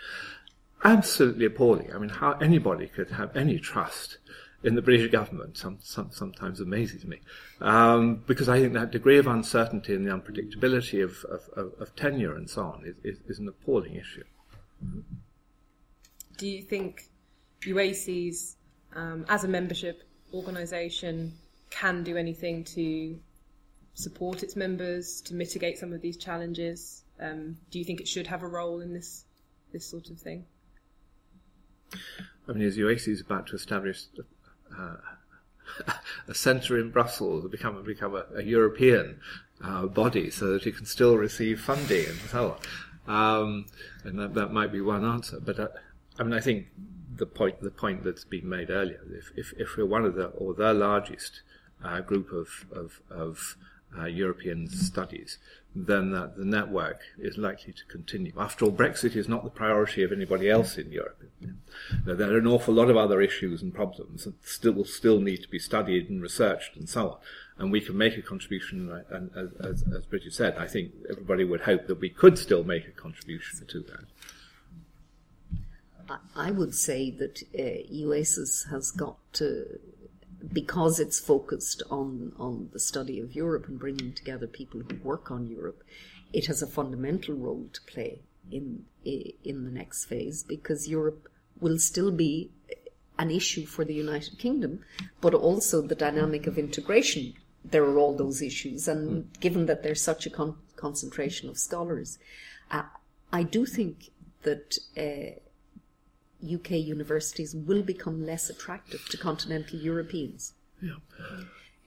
absolutely 0.83 1.45
appalling. 1.45 1.93
I 1.93 1.97
mean, 1.97 2.09
how 2.09 2.33
anybody 2.33 2.87
could 2.87 3.11
have 3.11 3.35
any 3.35 3.59
trust 3.59 4.19
in 4.67 4.75
the 4.75 4.81
British 4.81 5.09
government 5.09 5.57
some, 5.57 5.77
some, 5.81 6.11
sometimes 6.11 6.59
amazes 6.59 7.05
me. 7.05 7.21
Um, 7.61 8.21
because 8.27 8.49
I 8.49 8.59
think 8.59 8.73
that 8.73 8.91
degree 8.91 9.17
of 9.17 9.25
uncertainty 9.25 9.95
and 9.95 10.05
the 10.05 10.11
unpredictability 10.11 11.01
of, 11.01 11.23
of, 11.31 11.49
of, 11.55 11.81
of 11.81 11.95
tenure 11.95 12.35
and 12.35 12.49
so 12.49 12.63
on 12.63 12.83
is, 12.85 12.95
is, 13.03 13.21
is 13.27 13.39
an 13.39 13.47
appalling 13.47 13.95
issue. 13.95 14.25
Do 16.37 16.47
you 16.47 16.61
think 16.61 17.03
UACES, 17.61 18.55
um, 18.93 19.25
as 19.29 19.45
a 19.45 19.47
membership 19.47 20.03
organisation, 20.33 21.33
can 21.69 22.03
do 22.03 22.17
anything 22.17 22.65
to 22.65 23.17
support 23.93 24.43
its 24.43 24.57
members 24.57 25.21
to 25.21 25.33
mitigate 25.33 25.77
some 25.77 25.93
of 25.93 26.01
these 26.01 26.17
challenges? 26.17 27.03
Um, 27.21 27.57
do 27.71 27.79
you 27.79 27.85
think 27.85 28.01
it 28.01 28.07
should 28.07 28.27
have 28.27 28.43
a 28.43 28.47
role 28.47 28.81
in 28.81 28.93
this 28.93 29.23
this 29.71 29.85
sort 29.85 30.09
of 30.09 30.19
thing? 30.19 30.45
I 32.47 32.53
mean, 32.53 32.67
as 32.67 32.77
UAC 32.77 33.07
is 33.07 33.21
about 33.21 33.47
to 33.47 33.55
establish 33.55 34.03
uh, 34.77 35.93
a 36.27 36.33
centre 36.33 36.77
in 36.77 36.91
Brussels, 36.91 37.49
become 37.49 37.83
become 37.83 38.15
a, 38.15 38.25
a 38.35 38.43
European 38.43 39.19
uh, 39.63 39.85
body, 39.85 40.29
so 40.29 40.53
that 40.53 40.65
it 40.65 40.75
can 40.75 40.85
still 40.85 41.17
receive 41.17 41.61
funding 41.61 42.05
and 42.07 42.19
so 42.29 42.51
on. 42.55 42.59
Um, 43.07 43.65
and 44.03 44.19
that, 44.19 44.33
that 44.33 44.51
might 44.51 44.71
be 44.71 44.81
one 44.81 45.05
answer. 45.05 45.39
But 45.39 45.59
uh, 45.59 45.67
I 46.19 46.23
mean, 46.23 46.33
I 46.33 46.41
think 46.41 46.67
the 47.15 47.25
point 47.25 47.61
the 47.61 47.71
point 47.71 48.03
that's 48.03 48.25
been 48.25 48.47
made 48.47 48.69
earlier, 48.69 49.01
if 49.11 49.31
if, 49.35 49.53
if 49.57 49.77
we're 49.77 49.85
one 49.85 50.05
of 50.05 50.15
the 50.15 50.25
or 50.27 50.53
the 50.53 50.73
largest 50.73 51.41
uh, 51.83 52.01
group 52.01 52.31
of 52.31 52.65
of, 52.71 53.01
of 53.09 53.55
uh, 53.97 54.05
European 54.05 54.69
studies, 54.69 55.37
then 55.85 56.11
that 56.11 56.35
the 56.37 56.45
network 56.45 57.01
is 57.19 57.37
likely 57.37 57.71
to 57.71 57.85
continue. 57.85 58.33
After 58.37 58.65
all, 58.65 58.71
Brexit 58.71 59.15
is 59.15 59.27
not 59.27 59.43
the 59.43 59.49
priority 59.49 60.03
of 60.03 60.11
anybody 60.11 60.49
else 60.49 60.77
in 60.77 60.91
Europe. 60.91 61.21
There 62.03 62.33
are 62.33 62.37
an 62.37 62.47
awful 62.47 62.73
lot 62.73 62.89
of 62.89 62.97
other 62.97 63.21
issues 63.21 63.61
and 63.61 63.73
problems 63.73 64.23
that 64.23 64.33
still 64.45 64.83
still 64.85 65.19
need 65.19 65.43
to 65.43 65.49
be 65.49 65.59
studied 65.59 66.09
and 66.09 66.21
researched 66.21 66.75
and 66.75 66.89
so 66.89 67.09
on. 67.09 67.17
And 67.59 67.71
we 67.71 67.81
can 67.81 67.97
make 67.97 68.17
a 68.17 68.21
contribution, 68.21 69.03
and 69.09 69.31
as, 69.35 69.83
as 69.83 70.05
Brigid 70.05 70.33
said, 70.33 70.57
I 70.57 70.67
think 70.67 70.91
everybody 71.09 71.43
would 71.43 71.61
hope 71.61 71.87
that 71.87 71.99
we 71.99 72.09
could 72.09 72.37
still 72.37 72.63
make 72.63 72.87
a 72.87 72.91
contribution 72.91 73.65
to 73.67 73.79
that. 73.81 74.05
I 76.35 76.51
would 76.51 76.73
say 76.73 77.11
that 77.11 77.43
uh, 77.53 77.91
UACES 77.93 78.69
has 78.69 78.91
got 78.91 79.17
to 79.33 79.79
because 80.53 80.99
it's 80.99 81.19
focused 81.19 81.83
on, 81.89 82.33
on 82.37 82.69
the 82.73 82.79
study 82.79 83.19
of 83.19 83.35
Europe 83.35 83.67
and 83.67 83.79
bringing 83.79 84.13
together 84.13 84.47
people 84.47 84.81
who 84.81 84.95
work 85.03 85.31
on 85.31 85.47
Europe, 85.47 85.83
it 86.33 86.45
has 86.47 86.61
a 86.61 86.67
fundamental 86.67 87.35
role 87.35 87.67
to 87.73 87.81
play 87.81 88.19
in 88.51 88.85
in 89.03 89.63
the 89.63 89.71
next 89.71 90.05
phase 90.05 90.43
because 90.43 90.87
Europe 90.87 91.29
will 91.61 91.79
still 91.79 92.11
be 92.11 92.51
an 93.17 93.31
issue 93.31 93.65
for 93.65 93.85
the 93.85 93.93
United 93.93 94.37
Kingdom, 94.37 94.81
but 95.21 95.33
also 95.33 95.81
the 95.81 95.95
dynamic 95.95 96.45
of 96.45 96.57
integration. 96.57 97.33
There 97.63 97.83
are 97.83 97.97
all 97.97 98.15
those 98.15 98.41
issues, 98.41 98.87
and 98.87 99.23
mm. 99.23 99.39
given 99.39 99.65
that 99.65 99.81
there's 99.81 100.01
such 100.01 100.25
a 100.25 100.29
con- 100.29 100.57
concentration 100.75 101.49
of 101.49 101.57
scholars, 101.57 102.19
uh, 102.71 102.83
I 103.31 103.43
do 103.43 103.65
think 103.65 104.11
that. 104.43 104.77
Uh, 104.97 105.39
UK 106.47 106.71
universities 106.71 107.55
will 107.55 107.83
become 107.83 108.25
less 108.25 108.49
attractive 108.49 109.07
to 109.09 109.17
continental 109.17 109.79
Europeans. 109.79 110.53
Yeah. 110.81 110.95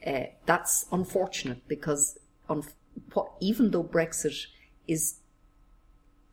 Uh, 0.06 0.26
that's 0.46 0.86
unfortunate 0.92 1.66
because 1.68 2.18
on, 2.48 2.64
what, 3.12 3.32
even 3.40 3.70
though 3.70 3.84
Brexit 3.84 4.46
is, 4.88 5.20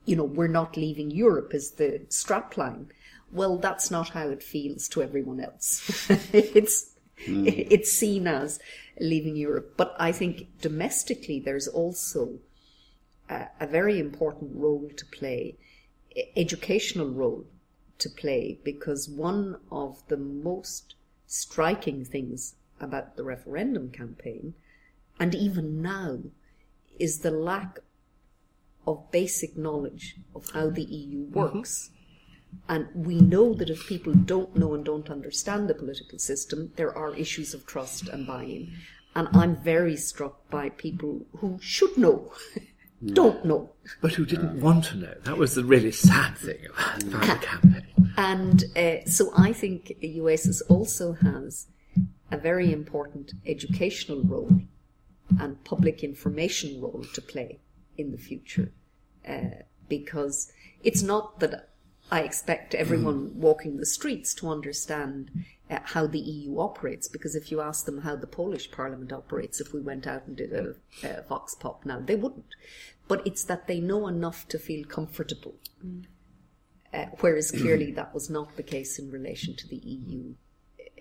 you 0.06 0.16
know, 0.16 0.24
we're 0.24 0.48
not 0.48 0.78
leaving 0.78 1.12
Europe 1.12 1.54
is 1.54 1.72
the 1.72 2.06
strapline. 2.10 2.88
Well, 3.32 3.58
that's 3.58 3.92
not 3.92 4.10
how 4.10 4.30
it 4.30 4.42
feels 4.42 4.88
to 4.90 5.04
everyone 5.04 5.42
else. 5.42 6.10
it's 6.34 6.94
mm. 7.28 7.68
it's 7.70 7.92
seen 7.92 8.26
as 8.26 8.60
leaving 9.00 9.36
Europe, 9.36 9.74
but 9.76 9.96
I 10.00 10.13
think 10.13 10.48
domestically 10.62 11.40
there's 11.40 11.68
also 11.68 12.40
a, 13.30 13.48
a 13.60 13.68
very 13.68 14.00
important 14.00 14.52
role 14.56 14.90
to 14.96 15.06
play, 15.08 15.58
educational 16.36 17.10
role 17.10 17.46
to 18.00 18.10
play 18.10 18.60
because 18.64 19.10
one 19.10 19.58
of 19.72 20.04
the 20.08 20.18
most 20.18 20.96
striking 21.26 22.06
things 22.06 22.56
about 22.80 23.18
the 23.18 23.24
referendum 23.24 23.90
campaign, 23.92 24.54
and 25.20 25.34
even 25.34 25.82
now, 25.82 26.20
is 27.00 27.20
the 27.20 27.32
lack 27.32 27.80
of 28.86 29.12
basic 29.12 29.58
knowledge 29.58 30.16
of 30.36 30.50
how 30.52 30.70
the 30.70 30.84
EU 30.84 31.26
mm-hmm. 31.26 31.34
works. 31.34 31.90
Mm-hmm. 31.90 31.94
And 32.70 33.06
we 33.06 33.20
know 33.20 33.54
that 33.54 33.70
if 33.70 33.88
people 33.88 34.14
don't 34.14 34.56
know 34.56 34.74
and 34.74 34.86
don't 34.86 35.10
understand 35.10 35.68
the 35.68 35.74
political 35.74 36.18
system, 36.18 36.72
there 36.78 36.98
are 36.98 37.14
issues 37.16 37.54
of 37.54 37.66
trust 37.66 38.08
and 38.08 38.26
buy 38.26 38.44
in. 38.44 38.74
And 39.16 39.28
I'm 39.34 39.56
very 39.56 39.98
struck 39.98 40.50
by 40.50 40.70
people 40.70 41.26
who 41.38 41.60
should 41.62 41.98
know 41.98 42.32
don't 43.06 43.46
know. 43.46 43.72
But 44.02 44.14
who 44.14 44.26
didn't 44.26 44.60
want 44.60 44.86
to 44.86 44.98
know. 44.98 45.14
That 45.24 45.38
was 45.38 45.56
the 45.56 45.64
really 45.64 45.92
sad 45.92 46.38
thing 46.38 46.66
about, 46.66 47.00
the 47.02 47.46
campaign. 47.46 47.77
And 48.17 48.63
uh, 48.75 49.06
so 49.06 49.32
I 49.38 49.53
think 49.53 49.93
the 50.01 50.17
UACES 50.17 50.63
also 50.67 51.13
has 51.13 51.67
a 52.32 52.38
very 52.38 52.73
important 52.73 53.34
educational 53.45 54.23
role 54.23 54.62
and 55.39 55.63
public 55.63 56.03
information 56.03 56.82
role 56.82 57.06
to 57.13 57.21
play 57.21 57.60
in 57.95 58.12
the 58.12 58.17
future. 58.17 58.71
Uh, 59.27 59.63
because 59.88 60.51
it's 60.84 61.03
not 61.03 61.39
that 61.39 61.69
I 62.12 62.21
expect 62.21 62.73
everyone 62.73 63.39
walking 63.39 63.77
the 63.77 63.86
streets 63.86 64.34
to 64.36 64.49
understand 64.49 65.30
uh, 65.69 65.80
how 65.84 66.08
the 66.08 66.19
EU 66.19 66.60
operates, 66.60 67.08
because 67.08 67.36
if 67.36 67.51
you 67.51 67.60
ask 67.62 67.86
them 67.86 68.01
how 68.01 68.15
the 68.15 68.27
Polish 68.27 68.71
Parliament 68.71 69.12
operates, 69.12 69.60
if 69.60 69.73
we 69.73 69.82
went 69.82 70.08
out 70.08 70.25
and 70.25 70.38
did 70.38 70.53
a, 70.53 70.75
a 71.03 71.23
vox 71.23 71.53
pop 71.56 71.86
now, 71.86 71.99
they 71.99 72.15
wouldn't. 72.15 72.56
But 73.08 73.27
it's 73.27 73.43
that 73.45 73.67
they 73.67 73.80
know 73.80 74.08
enough 74.08 74.47
to 74.49 74.58
feel 74.58 74.86
comfortable. 74.86 75.56
Mm. 75.86 76.06
Uh, 76.98 77.06
whereas 77.20 77.52
clearly 77.62 77.92
that 77.92 78.14
was 78.14 78.30
not 78.30 78.56
the 78.56 78.64
case 78.64 78.98
in 78.98 79.12
relation 79.12 79.56
to 79.56 79.68
the 79.68 79.78
EU 79.78 80.34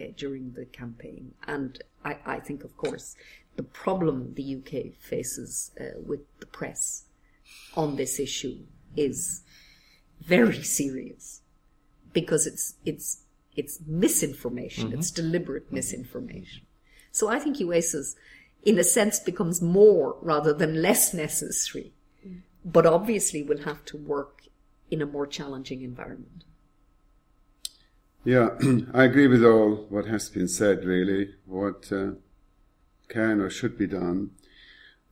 uh, 0.00 0.04
during 0.16 0.52
the 0.52 0.66
campaign. 0.66 1.32
And 1.46 1.82
I, 2.04 2.18
I, 2.26 2.38
think, 2.40 2.64
of 2.64 2.76
course, 2.76 3.16
the 3.56 3.62
problem 3.62 4.34
the 4.34 4.56
UK 4.56 4.94
faces 5.00 5.70
uh, 5.80 5.98
with 6.04 6.20
the 6.40 6.46
press 6.46 7.04
on 7.74 7.96
this 7.96 8.20
issue 8.20 8.58
is 8.96 9.42
very 10.20 10.62
serious 10.62 11.42
because 12.12 12.46
it's 12.46 12.74
it's 12.84 13.22
it's 13.54 13.78
misinformation. 13.86 14.88
Mm-hmm. 14.88 14.98
It's 14.98 15.10
deliberate 15.10 15.72
misinformation. 15.72 16.66
So 17.10 17.28
I 17.28 17.38
think 17.38 17.56
UACES, 17.56 18.16
in 18.64 18.78
a 18.78 18.84
sense, 18.84 19.18
becomes 19.18 19.62
more 19.62 20.16
rather 20.20 20.52
than 20.52 20.82
less 20.82 21.14
necessary, 21.14 21.92
mm. 22.26 22.40
but 22.64 22.84
obviously 22.84 23.42
will 23.42 23.62
have 23.62 23.82
to 23.86 23.96
work 23.96 24.42
in 24.90 25.02
a 25.02 25.06
more 25.06 25.26
challenging 25.26 25.82
environment. 25.82 26.44
Yeah, 28.24 28.50
I 28.94 29.04
agree 29.04 29.28
with 29.28 29.44
all 29.44 29.86
what 29.88 30.06
has 30.06 30.28
been 30.28 30.48
said, 30.48 30.84
really, 30.84 31.34
what 31.44 31.92
uh, 31.92 32.12
can 33.08 33.40
or 33.40 33.50
should 33.50 33.78
be 33.78 33.86
done. 33.86 34.30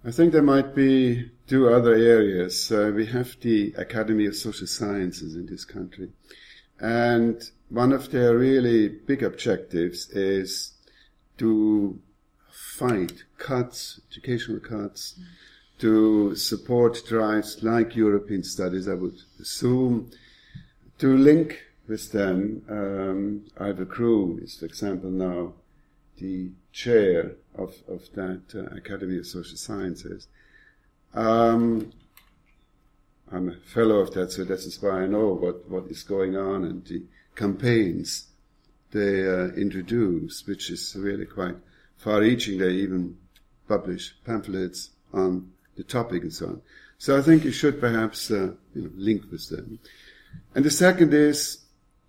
I 0.05 0.11
think 0.11 0.33
there 0.33 0.43
might 0.43 0.75
be 0.75 1.31
two 1.47 1.69
other 1.69 1.95
areas. 1.95 2.71
Uh, 2.71 2.93
we 2.95 3.07
have 3.07 3.37
the 3.41 3.73
Academy 3.79 4.27
of 4.27 4.37
Social 4.37 4.67
Sciences 4.67 5.35
in 5.35 5.47
this 5.47 5.65
country. 5.65 6.11
And 6.79 7.43
one 7.69 7.93
of 7.93 8.11
their 8.11 8.37
really 8.37 8.89
big 8.89 9.23
objectives 9.23 10.11
is 10.11 10.73
to 11.39 12.01
fight 12.51 13.25
cuts, 13.39 14.01
educational 14.11 14.61
cuts, 14.61 15.15
mm. 15.19 15.25
To 15.79 16.35
support 16.37 17.03
drives 17.07 17.63
like 17.63 17.97
European 17.97 18.43
studies, 18.43 18.89
I 18.89 18.95
would 18.95 19.21
assume, 19.41 20.11
to 20.99 21.17
link 21.17 21.61
with 21.89 22.13
them. 22.13 22.63
Um, 22.69 23.47
Ivor 23.59 23.85
Crewe 23.85 24.41
is, 24.43 24.57
for 24.57 24.67
example, 24.67 25.11
now 25.11 25.55
the 26.19 26.51
chair 26.73 27.33
of, 27.57 27.75
of 27.89 28.03
that 28.15 28.43
uh, 28.55 28.77
Academy 28.77 29.19
of 29.19 29.27
Social 29.27 29.57
Sciences. 29.57 30.29
Um, 31.13 31.93
I'm 33.33 33.49
a 33.49 33.57
fellow 33.57 33.97
of 33.97 34.15
that, 34.15 34.33
so 34.33 34.45
that 34.45 34.61
is 34.61 34.81
why 34.81 35.03
I 35.03 35.07
know 35.07 35.35
what, 35.35 35.69
what 35.69 35.91
is 35.91 36.03
going 36.03 36.37
on 36.37 36.65
and 36.65 36.85
the 36.85 37.03
campaigns 37.35 38.29
they 38.93 39.27
uh, 39.27 39.49
introduce, 39.57 40.47
which 40.47 40.71
is 40.71 40.95
really 40.97 41.27
quite 41.27 41.57
far-reaching. 41.97 42.59
They 42.59 42.71
even 42.71 43.19
publish 43.67 44.15
pamphlets 44.25 44.91
on 45.13 45.51
the 45.77 45.85
topic 45.85 46.23
and 46.23 46.33
so 46.33 46.47
on. 46.47 46.63
So 46.99 47.19
I 47.19 47.23
think 47.23 47.45
you 47.45 47.53
should 47.53 47.81
perhaps 47.81 48.31
uh, 48.31 48.53
you 48.75 48.83
know, 48.83 48.91
link 48.97 49.31
with 49.31 49.49
them. 49.49 49.79
And 50.55 50.65
the 50.65 50.71
second 50.71 51.13
is 51.13 51.65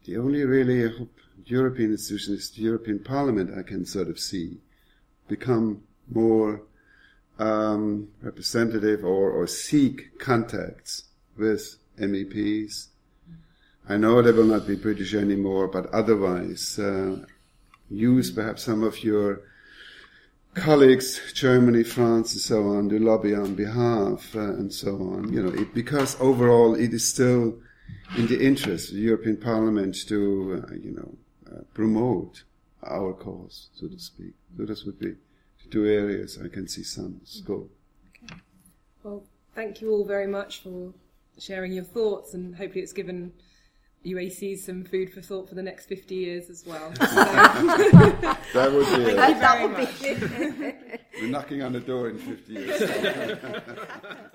the 0.06 0.18
only 0.18 0.44
really 0.44 0.90
hope 0.90 1.12
European 1.46 1.92
institution 1.92 2.36
is 2.36 2.52
the 2.52 2.62
European 2.62 3.00
Parliament. 3.00 3.58
I 3.58 3.62
can 3.62 3.86
sort 3.86 4.08
of 4.08 4.20
see 4.20 4.58
become 5.28 5.84
more 6.12 6.62
um, 7.40 8.10
representative 8.22 9.04
or, 9.04 9.32
or 9.32 9.48
seek 9.48 10.20
contacts 10.20 11.06
with 11.38 11.78
MEPs. 12.00 12.88
I 13.88 13.98
know 13.98 14.22
they 14.22 14.32
will 14.32 14.46
not 14.46 14.68
be 14.68 14.76
British 14.76 15.14
anymore, 15.14 15.68
but 15.68 15.88
otherwise, 15.88 16.80
uh, 16.80 17.26
use 17.90 18.32
perhaps 18.32 18.64
some 18.64 18.84
of 18.84 19.04
your 19.04 19.42
colleagues, 20.56 21.34
Germany, 21.34 21.84
France, 21.84 22.34
and 22.34 22.42
so 22.42 22.70
on, 22.70 22.90
to 22.90 23.00
lobby 23.00 23.36
on 23.36 23.56
behalf, 23.56 24.36
uh, 24.36 24.40
and 24.40 24.74
so 24.74 24.96
on. 24.96 25.32
You 25.32 25.44
know, 25.44 25.62
it, 25.62 25.74
because 25.74 26.20
overall 26.20 26.76
it 26.76 26.94
is 26.94 27.08
still 27.08 27.58
in 28.18 28.28
the 28.28 28.44
interest 28.44 28.90
of 28.90 28.96
the 28.96 29.02
European 29.02 29.38
Parliament 29.38 29.96
to, 30.08 30.64
uh, 30.64 30.74
you 30.74 30.92
know, 30.92 31.18
uh, 31.52 31.62
promote 31.74 32.44
our 32.84 33.14
cause, 33.14 33.70
so 33.74 33.88
to 33.88 34.00
speak. 34.00 34.34
So 34.58 34.66
this 34.66 34.84
would 34.86 35.00
be 35.00 35.16
two 35.70 35.86
areas 35.86 36.40
I 36.44 36.48
can 36.48 36.68
see 36.68 36.84
some 36.84 37.22
scope. 37.24 37.72
Okay. 38.24 38.36
Well, 39.04 39.24
thank 39.54 39.82
you 39.82 39.92
all 39.92 40.06
very 40.06 40.28
much 40.28 40.62
for 40.62 40.94
sharing 41.38 41.74
your 41.74 41.84
thoughts, 41.84 42.34
and 42.34 42.56
hopefully 42.56 42.82
it's 42.82 42.94
given 42.94 43.34
UACES 44.06 44.60
some 44.60 44.84
food 44.84 45.12
for 45.12 45.22
thought 45.22 45.50
for 45.50 45.56
the 45.56 45.64
next 45.64 45.88
50 45.88 46.14
years 46.16 46.50
as 46.50 46.64
well. 46.66 46.92
So, 47.00 47.06
That 48.54 48.72
would 48.72 48.86
be 48.86 49.02
it. 49.04 49.16
thank 49.16 49.36
you 49.36 49.42
That 49.42 49.58
very 49.58 49.68
would 49.68 49.78
be- 49.78 50.66
much. 50.66 51.00
We're 51.22 51.30
knocking 51.30 51.62
on 51.62 51.74
the 51.74 51.80
door 51.80 52.10
in 52.10 52.18
50 52.18 52.54
years. 52.54 52.82